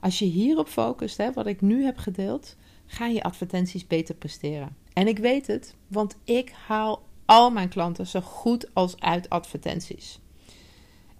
Als 0.06 0.20
je 0.20 0.26
hierop 0.26 0.68
focust, 0.68 1.18
hè, 1.18 1.34
wat 1.34 1.46
ik 1.46 1.62
nu 1.62 1.84
heb 1.84 1.98
gedeeld, 1.98 2.56
gaan 2.86 3.14
je 3.14 3.24
advertenties 3.24 3.88
beter 3.88 4.16
presteren. 4.16 4.76
En 4.94 5.08
ik 5.08 5.18
weet 5.18 5.48
het, 5.48 5.76
want 5.88 6.16
ik 6.24 6.54
haal 6.68 7.04
al 7.26 7.52
mijn 7.52 7.70
klanten 7.70 8.08
zo 8.08 8.22
goed 8.22 8.74
als 8.74 9.00
uit 9.00 9.30
advertenties. 9.30 10.20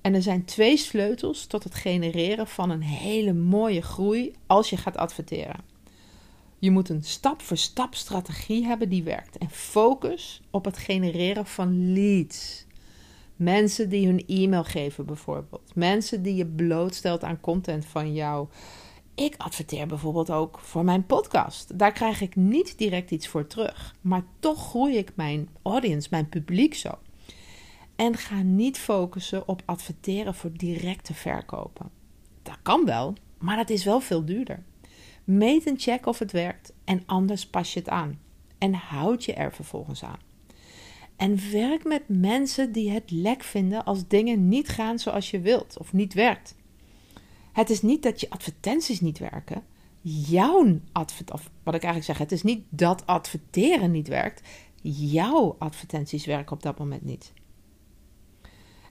En 0.02 0.14
er 0.14 0.22
zijn 0.22 0.46
twee 0.46 0.78
sleutels 0.78 1.46
tot 1.46 1.64
het 1.64 1.76
genereren 1.76 2.48
van 2.48 2.70
een 2.70 2.84
hele 2.84 3.34
mooie 3.34 3.82
groei 3.82 4.34
als 4.48 4.70
je 4.70 4.78
gaat 4.78 4.98
adverteren. 4.98 5.64
Je 6.60 6.72
moet 6.72 6.90
een 6.90 7.04
stap-voor-stap 7.04 7.94
-stap 7.94 7.96
strategie 7.96 8.66
hebben 8.66 8.90
die 8.90 9.04
werkt 9.04 9.38
en 9.38 9.50
focus 9.50 10.42
op 10.52 10.66
het 10.66 10.78
genereren 10.78 11.46
van 11.46 11.94
leads. 11.94 12.65
Mensen 13.36 13.90
die 13.90 14.08
hun 14.08 14.24
e-mail 14.28 14.64
geven 14.64 15.06
bijvoorbeeld. 15.06 15.76
Mensen 15.76 16.22
die 16.22 16.36
je 16.36 16.46
blootstelt 16.46 17.24
aan 17.24 17.40
content 17.40 17.86
van 17.86 18.14
jou. 18.14 18.48
Ik 19.16 19.36
adverteer 19.38 19.88
bijvoorbeeld 19.88 20.32
ook 20.32 20.60
voor 20.60 20.84
mijn 20.84 21.06
podcast. 21.06 21.80
Daar 21.80 21.92
krijg 21.92 22.22
ik 22.22 22.36
niet 22.36 22.78
direct 22.78 23.12
iets 23.12 23.28
voor 23.28 23.48
terug. 23.48 23.96
Maar 24.02 24.24
toch 24.40 24.68
groei 24.68 24.98
ik 24.98 25.12
mijn 25.16 25.50
audience, 25.62 26.08
mijn 26.12 26.30
publiek 26.30 26.74
zo. 26.74 26.98
En 27.96 28.18
ga 28.18 28.42
niet 28.42 28.80
focussen 28.80 29.48
op 29.48 29.62
adverteren 29.66 30.36
voor 30.36 30.52
directe 30.54 31.14
verkopen. 31.14 31.90
Dat 32.44 32.58
kan 32.62 32.86
wel, 32.86 33.14
maar 33.38 33.56
dat 33.56 33.70
is 33.70 33.84
wel 33.84 34.00
veel 34.00 34.26
duurder. 34.26 34.64
Meet 35.24 35.66
en 35.66 35.80
check 35.80 36.06
of 36.06 36.20
het 36.20 36.32
werkt 36.32 36.74
en 36.84 37.04
anders 37.06 37.48
pas 37.48 37.74
je 37.74 37.80
het 37.80 37.90
aan. 37.90 38.20
En 38.58 38.74
houd 38.74 39.26
je 39.26 39.34
er 39.34 39.54
vervolgens 39.54 40.04
aan. 40.04 40.20
En 41.16 41.52
werk 41.52 41.84
met 41.84 42.04
mensen 42.08 42.72
die 42.72 42.90
het 42.90 43.12
lek 43.12 43.44
vinden 43.44 43.86
als 43.86 44.08
dingen 44.08 44.48
niet 44.48 44.70
gaan 44.70 45.00
zoals 45.00 45.32
je 45.32 45.40
wilt 45.40 45.78
of 45.80 45.94
niet 45.94 46.14
werkt. 46.14 46.56
Het 47.52 47.70
is 47.70 47.82
niet 47.82 48.04
dat 48.04 48.20
je 48.20 48.30
advertenties 48.30 49.02
niet 49.02 49.20
werken. 49.20 49.64
Jouw 50.02 50.80
advertenties, 50.92 51.50
wat 51.64 51.76
ik 51.76 51.84
eigenlijk 51.84 52.06
zeg, 52.06 52.18
het 52.18 52.32
is 52.32 52.44
niet 52.44 52.64
dat 52.70 53.06
adverteren 53.06 53.92
niet 53.92 54.08
werkt. 54.08 54.48
Jouw 54.82 55.56
advertenties 55.60 56.26
werken 56.26 56.56
op 56.56 56.64
dat 56.64 56.78
moment 56.78 57.04
niet. 57.04 57.34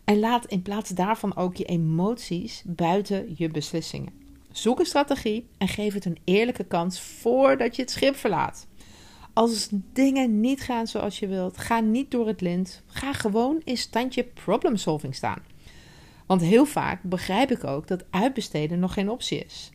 En 0.04 0.18
laat 0.18 0.46
in 0.46 0.62
plaats 0.62 0.90
daarvan 0.90 1.36
ook 1.36 1.56
je 1.56 1.64
emoties 1.64 2.62
buiten 2.66 3.34
je 3.36 3.48
beslissingen. 3.48 4.12
Zoek 4.52 4.78
een 4.78 4.86
strategie 4.86 5.48
en 5.58 5.68
geef 5.68 5.94
het 5.94 6.04
een 6.04 6.18
eerlijke 6.24 6.64
kans 6.64 7.00
voordat 7.00 7.76
je 7.76 7.82
het 7.82 7.90
schip 7.90 8.16
verlaat. 8.16 8.66
Als 9.34 9.68
dingen 9.92 10.40
niet 10.40 10.60
gaan 10.60 10.86
zoals 10.86 11.18
je 11.18 11.26
wilt, 11.26 11.58
ga 11.58 11.80
niet 11.80 12.10
door 12.10 12.26
het 12.26 12.40
lint. 12.40 12.82
Ga 12.86 13.12
gewoon 13.12 13.60
in 13.64 13.76
standje 13.76 14.24
problem 14.24 14.76
solving 14.76 15.14
staan. 15.14 15.42
Want 16.26 16.40
heel 16.40 16.64
vaak 16.64 17.02
begrijp 17.02 17.50
ik 17.50 17.64
ook 17.64 17.86
dat 17.86 18.04
uitbesteden 18.10 18.78
nog 18.78 18.92
geen 18.92 19.10
optie 19.10 19.44
is. 19.44 19.70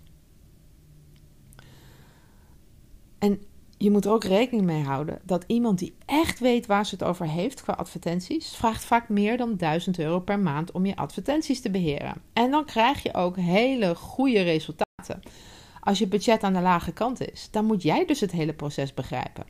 En 3.20 3.42
je 3.78 3.92
moet 3.92 4.06
er 4.06 4.12
ook 4.12 4.24
rekening 4.24 4.66
mee 4.66 4.84
houden 4.84 5.20
dat 5.24 5.44
iemand 5.48 5.80
die 5.80 5.96
echt 6.06 6.40
weet 6.40 6.66
waar 6.66 6.86
ze 6.86 6.96
het 6.96 7.04
over 7.04 7.28
heeft 7.28 7.62
qua 7.62 7.74
advertenties, 7.74 8.56
vraagt 8.56 8.86
vaak 8.86 9.10
meer 9.10 9.38
dan 9.38 9.58
1000 9.58 10.00
euro 10.00 10.20
per 10.20 10.40
maand 10.40 10.72
om 10.72 10.86
je 10.86 10.96
advertenties 10.96 11.62
te 11.62 11.70
beheren. 11.70 12.22
En 12.34 12.52
dan 12.52 12.66
krijg 12.66 13.04
je 13.04 13.14
ook 13.14 13.36
hele 13.36 13.96
goede 13.96 14.42
resultaten. 14.42 15.22
Als 15.80 16.00
je 16.00 16.08
budget 16.08 16.44
aan 16.44 16.54
de 16.54 16.62
lage 16.62 16.92
kant 16.92 17.32
is, 17.32 17.48
dan 17.52 17.66
moet 17.66 17.82
jij 17.82 18.06
dus 18.06 18.20
het 18.20 18.32
hele 18.32 18.54
proces 18.54 18.94
begrijpen. 18.94 19.46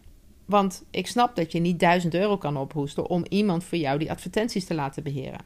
Want 0.45 0.83
ik 0.91 1.07
snap 1.07 1.35
dat 1.35 1.51
je 1.51 1.59
niet 1.59 1.79
1000 1.79 2.13
euro 2.13 2.37
kan 2.37 2.57
ophoesten 2.57 3.09
om 3.09 3.25
iemand 3.29 3.63
voor 3.63 3.77
jou 3.77 3.99
die 3.99 4.11
advertenties 4.11 4.65
te 4.65 4.73
laten 4.73 5.03
beheren. 5.03 5.45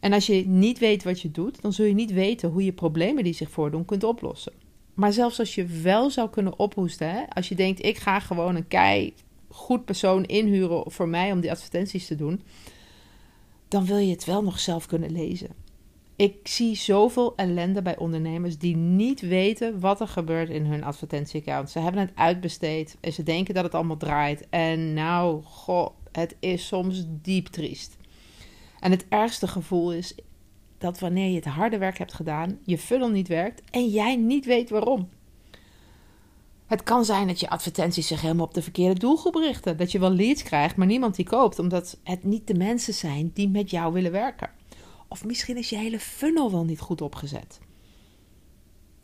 En 0.00 0.12
als 0.12 0.26
je 0.26 0.46
niet 0.46 0.78
weet 0.78 1.04
wat 1.04 1.20
je 1.20 1.30
doet, 1.30 1.62
dan 1.62 1.72
zul 1.72 1.84
je 1.86 1.94
niet 1.94 2.12
weten 2.12 2.50
hoe 2.50 2.64
je 2.64 2.72
problemen 2.72 3.24
die 3.24 3.32
zich 3.32 3.50
voordoen 3.50 3.84
kunt 3.84 4.04
oplossen. 4.04 4.52
Maar 4.94 5.12
zelfs 5.12 5.38
als 5.38 5.54
je 5.54 5.64
wel 5.66 6.10
zou 6.10 6.30
kunnen 6.30 6.58
ophoesten, 6.58 7.28
als 7.28 7.48
je 7.48 7.54
denkt: 7.54 7.84
ik 7.84 7.98
ga 7.98 8.20
gewoon 8.20 8.56
een 8.56 8.68
kei 8.68 9.14
goed 9.48 9.84
persoon 9.84 10.24
inhuren 10.24 10.90
voor 10.90 11.08
mij 11.08 11.32
om 11.32 11.40
die 11.40 11.50
advertenties 11.50 12.06
te 12.06 12.16
doen, 12.16 12.42
dan 13.68 13.84
wil 13.84 13.96
je 13.96 14.10
het 14.10 14.24
wel 14.24 14.42
nog 14.42 14.58
zelf 14.58 14.86
kunnen 14.86 15.12
lezen. 15.12 15.50
Ik 16.20 16.48
zie 16.48 16.76
zoveel 16.76 17.32
ellende 17.36 17.82
bij 17.82 17.96
ondernemers 17.96 18.58
die 18.58 18.76
niet 18.76 19.20
weten 19.20 19.80
wat 19.80 20.00
er 20.00 20.08
gebeurt 20.08 20.48
in 20.48 20.64
hun 20.64 20.84
advertentieaccount. 20.84 21.70
Ze 21.70 21.78
hebben 21.78 22.00
het 22.00 22.10
uitbesteed 22.14 22.96
en 23.00 23.12
ze 23.12 23.22
denken 23.22 23.54
dat 23.54 23.64
het 23.64 23.74
allemaal 23.74 23.96
draait. 23.96 24.46
En 24.50 24.94
nou, 24.94 25.42
goh, 25.42 25.88
het 26.12 26.36
is 26.40 26.66
soms 26.66 27.04
diep 27.08 27.46
triest. 27.46 27.96
En 28.80 28.90
het 28.90 29.06
ergste 29.08 29.46
gevoel 29.48 29.92
is 29.92 30.14
dat 30.78 30.98
wanneer 30.98 31.28
je 31.28 31.34
het 31.34 31.44
harde 31.44 31.78
werk 31.78 31.98
hebt 31.98 32.14
gedaan, 32.14 32.58
je 32.64 32.78
funnel 32.78 33.10
niet 33.10 33.28
werkt 33.28 33.62
en 33.70 33.88
jij 33.88 34.16
niet 34.16 34.44
weet 34.44 34.70
waarom. 34.70 35.08
Het 36.66 36.82
kan 36.82 37.04
zijn 37.04 37.26
dat 37.26 37.40
je 37.40 37.50
advertenties 37.50 38.06
zich 38.06 38.20
helemaal 38.20 38.46
op 38.46 38.54
de 38.54 38.62
verkeerde 38.62 39.00
doelgroep 39.00 39.34
richten. 39.34 39.76
Dat 39.76 39.92
je 39.92 39.98
wel 39.98 40.12
leads 40.12 40.42
krijgt, 40.42 40.76
maar 40.76 40.86
niemand 40.86 41.16
die 41.16 41.26
koopt, 41.26 41.58
omdat 41.58 41.98
het 42.02 42.24
niet 42.24 42.46
de 42.46 42.54
mensen 42.54 42.94
zijn 42.94 43.30
die 43.34 43.48
met 43.48 43.70
jou 43.70 43.92
willen 43.92 44.12
werken. 44.12 44.59
Of 45.12 45.24
misschien 45.24 45.56
is 45.56 45.70
je 45.70 45.76
hele 45.76 46.00
funnel 46.00 46.50
wel 46.50 46.64
niet 46.64 46.80
goed 46.80 47.00
opgezet. 47.00 47.58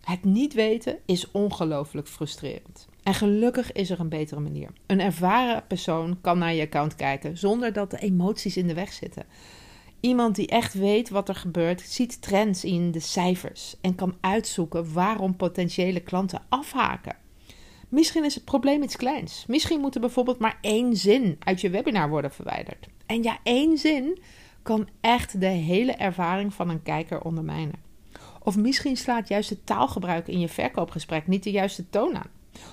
Het 0.00 0.24
niet 0.24 0.54
weten 0.54 0.98
is 1.06 1.30
ongelooflijk 1.30 2.08
frustrerend. 2.08 2.88
En 3.02 3.14
gelukkig 3.14 3.72
is 3.72 3.90
er 3.90 4.00
een 4.00 4.08
betere 4.08 4.40
manier. 4.40 4.70
Een 4.86 5.00
ervaren 5.00 5.66
persoon 5.66 6.20
kan 6.20 6.38
naar 6.38 6.54
je 6.54 6.62
account 6.62 6.94
kijken 6.94 7.38
zonder 7.38 7.72
dat 7.72 7.90
de 7.90 7.98
emoties 7.98 8.56
in 8.56 8.66
de 8.66 8.74
weg 8.74 8.92
zitten. 8.92 9.26
Iemand 10.00 10.36
die 10.36 10.46
echt 10.46 10.74
weet 10.74 11.08
wat 11.08 11.28
er 11.28 11.34
gebeurt, 11.34 11.80
ziet 11.80 12.22
trends 12.22 12.64
in 12.64 12.90
de 12.90 13.00
cijfers 13.00 13.76
en 13.80 13.94
kan 13.94 14.16
uitzoeken 14.20 14.92
waarom 14.92 15.36
potentiële 15.36 16.00
klanten 16.00 16.42
afhaken. 16.48 17.16
Misschien 17.88 18.24
is 18.24 18.34
het 18.34 18.44
probleem 18.44 18.82
iets 18.82 18.96
kleins. 18.96 19.44
Misschien 19.46 19.80
moet 19.80 19.94
er 19.94 20.00
bijvoorbeeld 20.00 20.38
maar 20.38 20.58
één 20.60 20.96
zin 20.96 21.36
uit 21.38 21.60
je 21.60 21.70
webinar 21.70 22.08
worden 22.08 22.32
verwijderd. 22.32 22.88
En 23.06 23.22
ja, 23.22 23.38
één 23.42 23.78
zin 23.78 24.18
kan 24.66 24.88
echt 25.00 25.40
de 25.40 25.46
hele 25.46 25.92
ervaring 25.92 26.54
van 26.54 26.68
een 26.68 26.82
kijker 26.82 27.20
ondermijnen. 27.20 27.84
Of 28.42 28.56
misschien 28.56 28.96
slaat 28.96 29.28
juist 29.28 29.50
het 29.50 29.66
taalgebruik 29.66 30.28
in 30.28 30.40
je 30.40 30.48
verkoopgesprek 30.48 31.26
niet 31.26 31.42
de 31.42 31.50
juiste 31.50 31.90
toon 31.90 32.16
aan. 32.16 32.30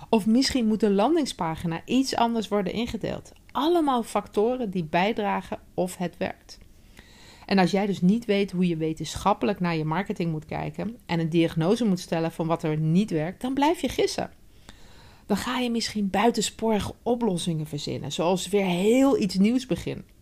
Of 0.10 0.26
misschien 0.26 0.68
moet 0.68 0.80
de 0.80 0.90
landingspagina 0.90 1.82
iets 1.86 2.16
anders 2.16 2.48
worden 2.48 2.74
ingedeeld. 2.74 3.32
Allemaal 3.52 4.04
factoren 4.04 4.70
die 4.70 4.84
bijdragen 4.84 5.60
of 5.74 5.98
het 5.98 6.18
werkt. 6.18 6.58
En 7.46 7.58
als 7.58 7.72
jij 7.72 7.86
dus 7.86 8.02
niet 8.02 8.26
weet 8.26 8.52
hoe 8.52 8.68
je 8.68 8.78
wetenschappelijk 8.78 9.60
naar 9.60 9.76
je 9.76 9.86
marketing 9.86 10.32
moet 10.32 10.46
kijken 10.46 10.98
en 11.06 11.20
een 11.20 11.30
diagnose 11.30 11.86
moet 11.86 12.00
stellen 12.00 12.32
van 12.32 12.48
wat 12.48 12.64
er 12.64 12.78
niet 12.78 13.12
werkt, 13.12 13.42
dan 13.42 13.54
blijf 13.54 13.82
je 13.82 13.90
gissen. 13.90 14.32
Dan 15.26 15.38
ga 15.38 15.60
je 15.60 15.72
misschien 15.72 16.10
buitensporige 16.10 16.94
oplossingen 17.04 17.68
verzinnen, 17.68 18.12
zoals 18.12 18.48
weer 18.50 18.66
heel 18.66 19.20
iets 19.20 19.36
nieuws 19.36 19.66
beginnen. 19.66 20.13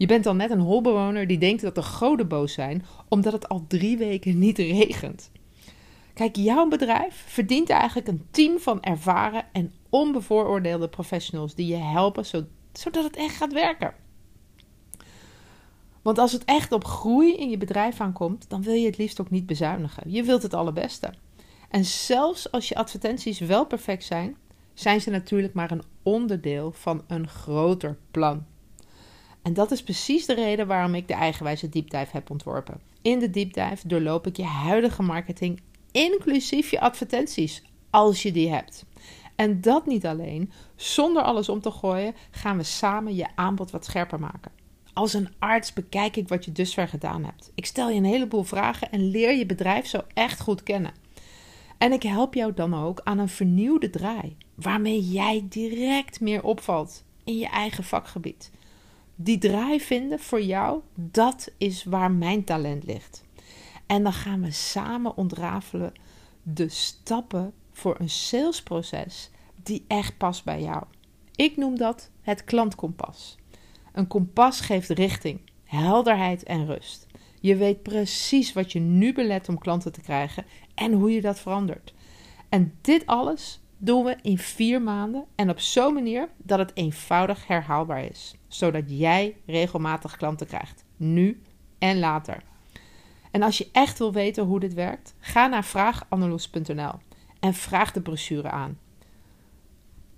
Je 0.00 0.06
bent 0.06 0.24
dan 0.24 0.36
net 0.36 0.50
een 0.50 0.60
holbewoner 0.60 1.26
die 1.26 1.38
denkt 1.38 1.62
dat 1.62 1.74
de 1.74 1.82
goden 1.82 2.28
boos 2.28 2.52
zijn 2.52 2.84
omdat 3.08 3.32
het 3.32 3.48
al 3.48 3.64
drie 3.68 3.96
weken 3.96 4.38
niet 4.38 4.58
regent. 4.58 5.30
Kijk, 6.14 6.36
jouw 6.36 6.68
bedrijf 6.68 7.24
verdient 7.26 7.70
eigenlijk 7.70 8.08
een 8.08 8.26
team 8.30 8.58
van 8.58 8.82
ervaren 8.82 9.44
en 9.52 9.72
onbevooroordeelde 9.88 10.88
professionals 10.88 11.54
die 11.54 11.66
je 11.66 11.76
helpen 11.76 12.26
zodat 12.72 13.04
het 13.04 13.16
echt 13.16 13.36
gaat 13.36 13.52
werken. 13.52 13.94
Want 16.02 16.18
als 16.18 16.32
het 16.32 16.44
echt 16.44 16.72
op 16.72 16.84
groei 16.84 17.36
in 17.36 17.50
je 17.50 17.58
bedrijf 17.58 18.00
aankomt, 18.00 18.44
dan 18.48 18.62
wil 18.62 18.74
je 18.74 18.86
het 18.86 18.98
liefst 18.98 19.20
ook 19.20 19.30
niet 19.30 19.46
bezuinigen. 19.46 20.10
Je 20.12 20.22
wilt 20.22 20.42
het 20.42 20.54
allerbeste. 20.54 21.14
En 21.70 21.84
zelfs 21.84 22.52
als 22.52 22.68
je 22.68 22.74
advertenties 22.74 23.38
wel 23.38 23.66
perfect 23.66 24.04
zijn, 24.04 24.36
zijn 24.74 25.00
ze 25.00 25.10
natuurlijk 25.10 25.54
maar 25.54 25.70
een 25.70 25.84
onderdeel 26.02 26.72
van 26.72 27.04
een 27.06 27.28
groter 27.28 27.98
plan. 28.10 28.44
En 29.42 29.52
dat 29.52 29.70
is 29.70 29.82
precies 29.82 30.26
de 30.26 30.34
reden 30.34 30.66
waarom 30.66 30.94
ik 30.94 31.08
de 31.08 31.14
eigenwijze 31.14 31.68
deepdive 31.68 32.10
heb 32.12 32.30
ontworpen. 32.30 32.80
In 33.02 33.18
de 33.18 33.30
deepdive 33.30 33.88
doorloop 33.88 34.26
ik 34.26 34.36
je 34.36 34.44
huidige 34.44 35.02
marketing, 35.02 35.60
inclusief 35.90 36.70
je 36.70 36.80
advertenties, 36.80 37.62
als 37.90 38.22
je 38.22 38.32
die 38.32 38.50
hebt. 38.50 38.84
En 39.34 39.60
dat 39.60 39.86
niet 39.86 40.06
alleen, 40.06 40.52
zonder 40.76 41.22
alles 41.22 41.48
om 41.48 41.60
te 41.60 41.70
gooien, 41.70 42.14
gaan 42.30 42.56
we 42.56 42.62
samen 42.62 43.14
je 43.14 43.26
aanbod 43.34 43.70
wat 43.70 43.84
scherper 43.84 44.20
maken. 44.20 44.52
Als 44.92 45.12
een 45.12 45.28
arts 45.38 45.72
bekijk 45.72 46.16
ik 46.16 46.28
wat 46.28 46.44
je 46.44 46.52
dusver 46.52 46.88
gedaan 46.88 47.24
hebt. 47.24 47.52
Ik 47.54 47.66
stel 47.66 47.90
je 47.90 47.96
een 47.96 48.04
heleboel 48.04 48.42
vragen 48.42 48.90
en 48.90 49.10
leer 49.10 49.36
je 49.36 49.46
bedrijf 49.46 49.86
zo 49.86 50.00
echt 50.14 50.40
goed 50.40 50.62
kennen. 50.62 50.92
En 51.78 51.92
ik 51.92 52.02
help 52.02 52.34
jou 52.34 52.54
dan 52.54 52.74
ook 52.74 53.00
aan 53.04 53.18
een 53.18 53.28
vernieuwde 53.28 53.90
draai, 53.90 54.36
waarmee 54.54 55.08
jij 55.08 55.46
direct 55.48 56.20
meer 56.20 56.42
opvalt 56.42 57.04
in 57.24 57.38
je 57.38 57.48
eigen 57.48 57.84
vakgebied. 57.84 58.50
Die 59.22 59.38
draai 59.38 59.80
vinden 59.80 60.18
voor 60.18 60.42
jou, 60.42 60.80
dat 60.94 61.52
is 61.58 61.84
waar 61.84 62.10
mijn 62.10 62.44
talent 62.44 62.84
ligt. 62.84 63.24
En 63.86 64.02
dan 64.02 64.12
gaan 64.12 64.42
we 64.42 64.50
samen 64.50 65.16
ontrafelen 65.16 65.92
de 66.42 66.68
stappen 66.68 67.52
voor 67.72 67.96
een 67.98 68.10
salesproces 68.10 69.30
die 69.62 69.84
echt 69.88 70.16
past 70.16 70.44
bij 70.44 70.62
jou. 70.62 70.84
Ik 71.34 71.56
noem 71.56 71.76
dat 71.76 72.10
het 72.20 72.44
klantkompas. 72.44 73.36
Een 73.92 74.06
kompas 74.06 74.60
geeft 74.60 74.88
richting, 74.88 75.40
helderheid 75.64 76.42
en 76.42 76.66
rust. 76.66 77.06
Je 77.40 77.56
weet 77.56 77.82
precies 77.82 78.52
wat 78.52 78.72
je 78.72 78.80
nu 78.80 79.12
belet 79.12 79.48
om 79.48 79.58
klanten 79.58 79.92
te 79.92 80.00
krijgen 80.00 80.44
en 80.74 80.92
hoe 80.92 81.12
je 81.12 81.20
dat 81.20 81.40
verandert. 81.40 81.94
En 82.48 82.74
dit 82.80 83.06
alles 83.06 83.60
doen 83.78 84.04
we 84.04 84.16
in 84.22 84.38
vier 84.38 84.82
maanden 84.82 85.24
en 85.34 85.50
op 85.50 85.60
zo'n 85.60 85.94
manier 85.94 86.28
dat 86.36 86.58
het 86.58 86.70
eenvoudig 86.74 87.46
herhaalbaar 87.46 88.04
is, 88.04 88.34
zodat 88.50 88.84
jij 88.86 89.36
regelmatig 89.46 90.16
klanten 90.16 90.46
krijgt, 90.46 90.84
nu 90.96 91.42
en 91.78 91.98
later. 91.98 92.42
En 93.30 93.42
als 93.42 93.58
je 93.58 93.68
echt 93.72 93.98
wil 93.98 94.12
weten 94.12 94.44
hoe 94.44 94.60
dit 94.60 94.74
werkt, 94.74 95.14
ga 95.18 95.46
naar 95.46 95.64
vraaganalyse.nl 95.64 96.92
en 97.40 97.54
vraag 97.54 97.92
de 97.92 98.00
brochure 98.00 98.50
aan. 98.50 98.78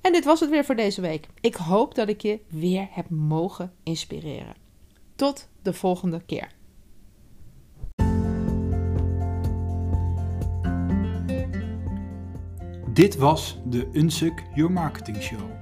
En 0.00 0.12
dit 0.12 0.24
was 0.24 0.40
het 0.40 0.50
weer 0.50 0.64
voor 0.64 0.76
deze 0.76 1.00
week. 1.00 1.28
Ik 1.40 1.54
hoop 1.54 1.94
dat 1.94 2.08
ik 2.08 2.20
je 2.20 2.40
weer 2.48 2.88
heb 2.90 3.10
mogen 3.10 3.72
inspireren. 3.82 4.54
Tot 5.16 5.48
de 5.62 5.72
volgende 5.72 6.22
keer. 6.26 6.48
Dit 12.92 13.16
was 13.16 13.58
de 13.64 13.88
Unsuk 13.92 14.42
Your 14.54 14.72
Marketing 14.72 15.22
Show. 15.22 15.61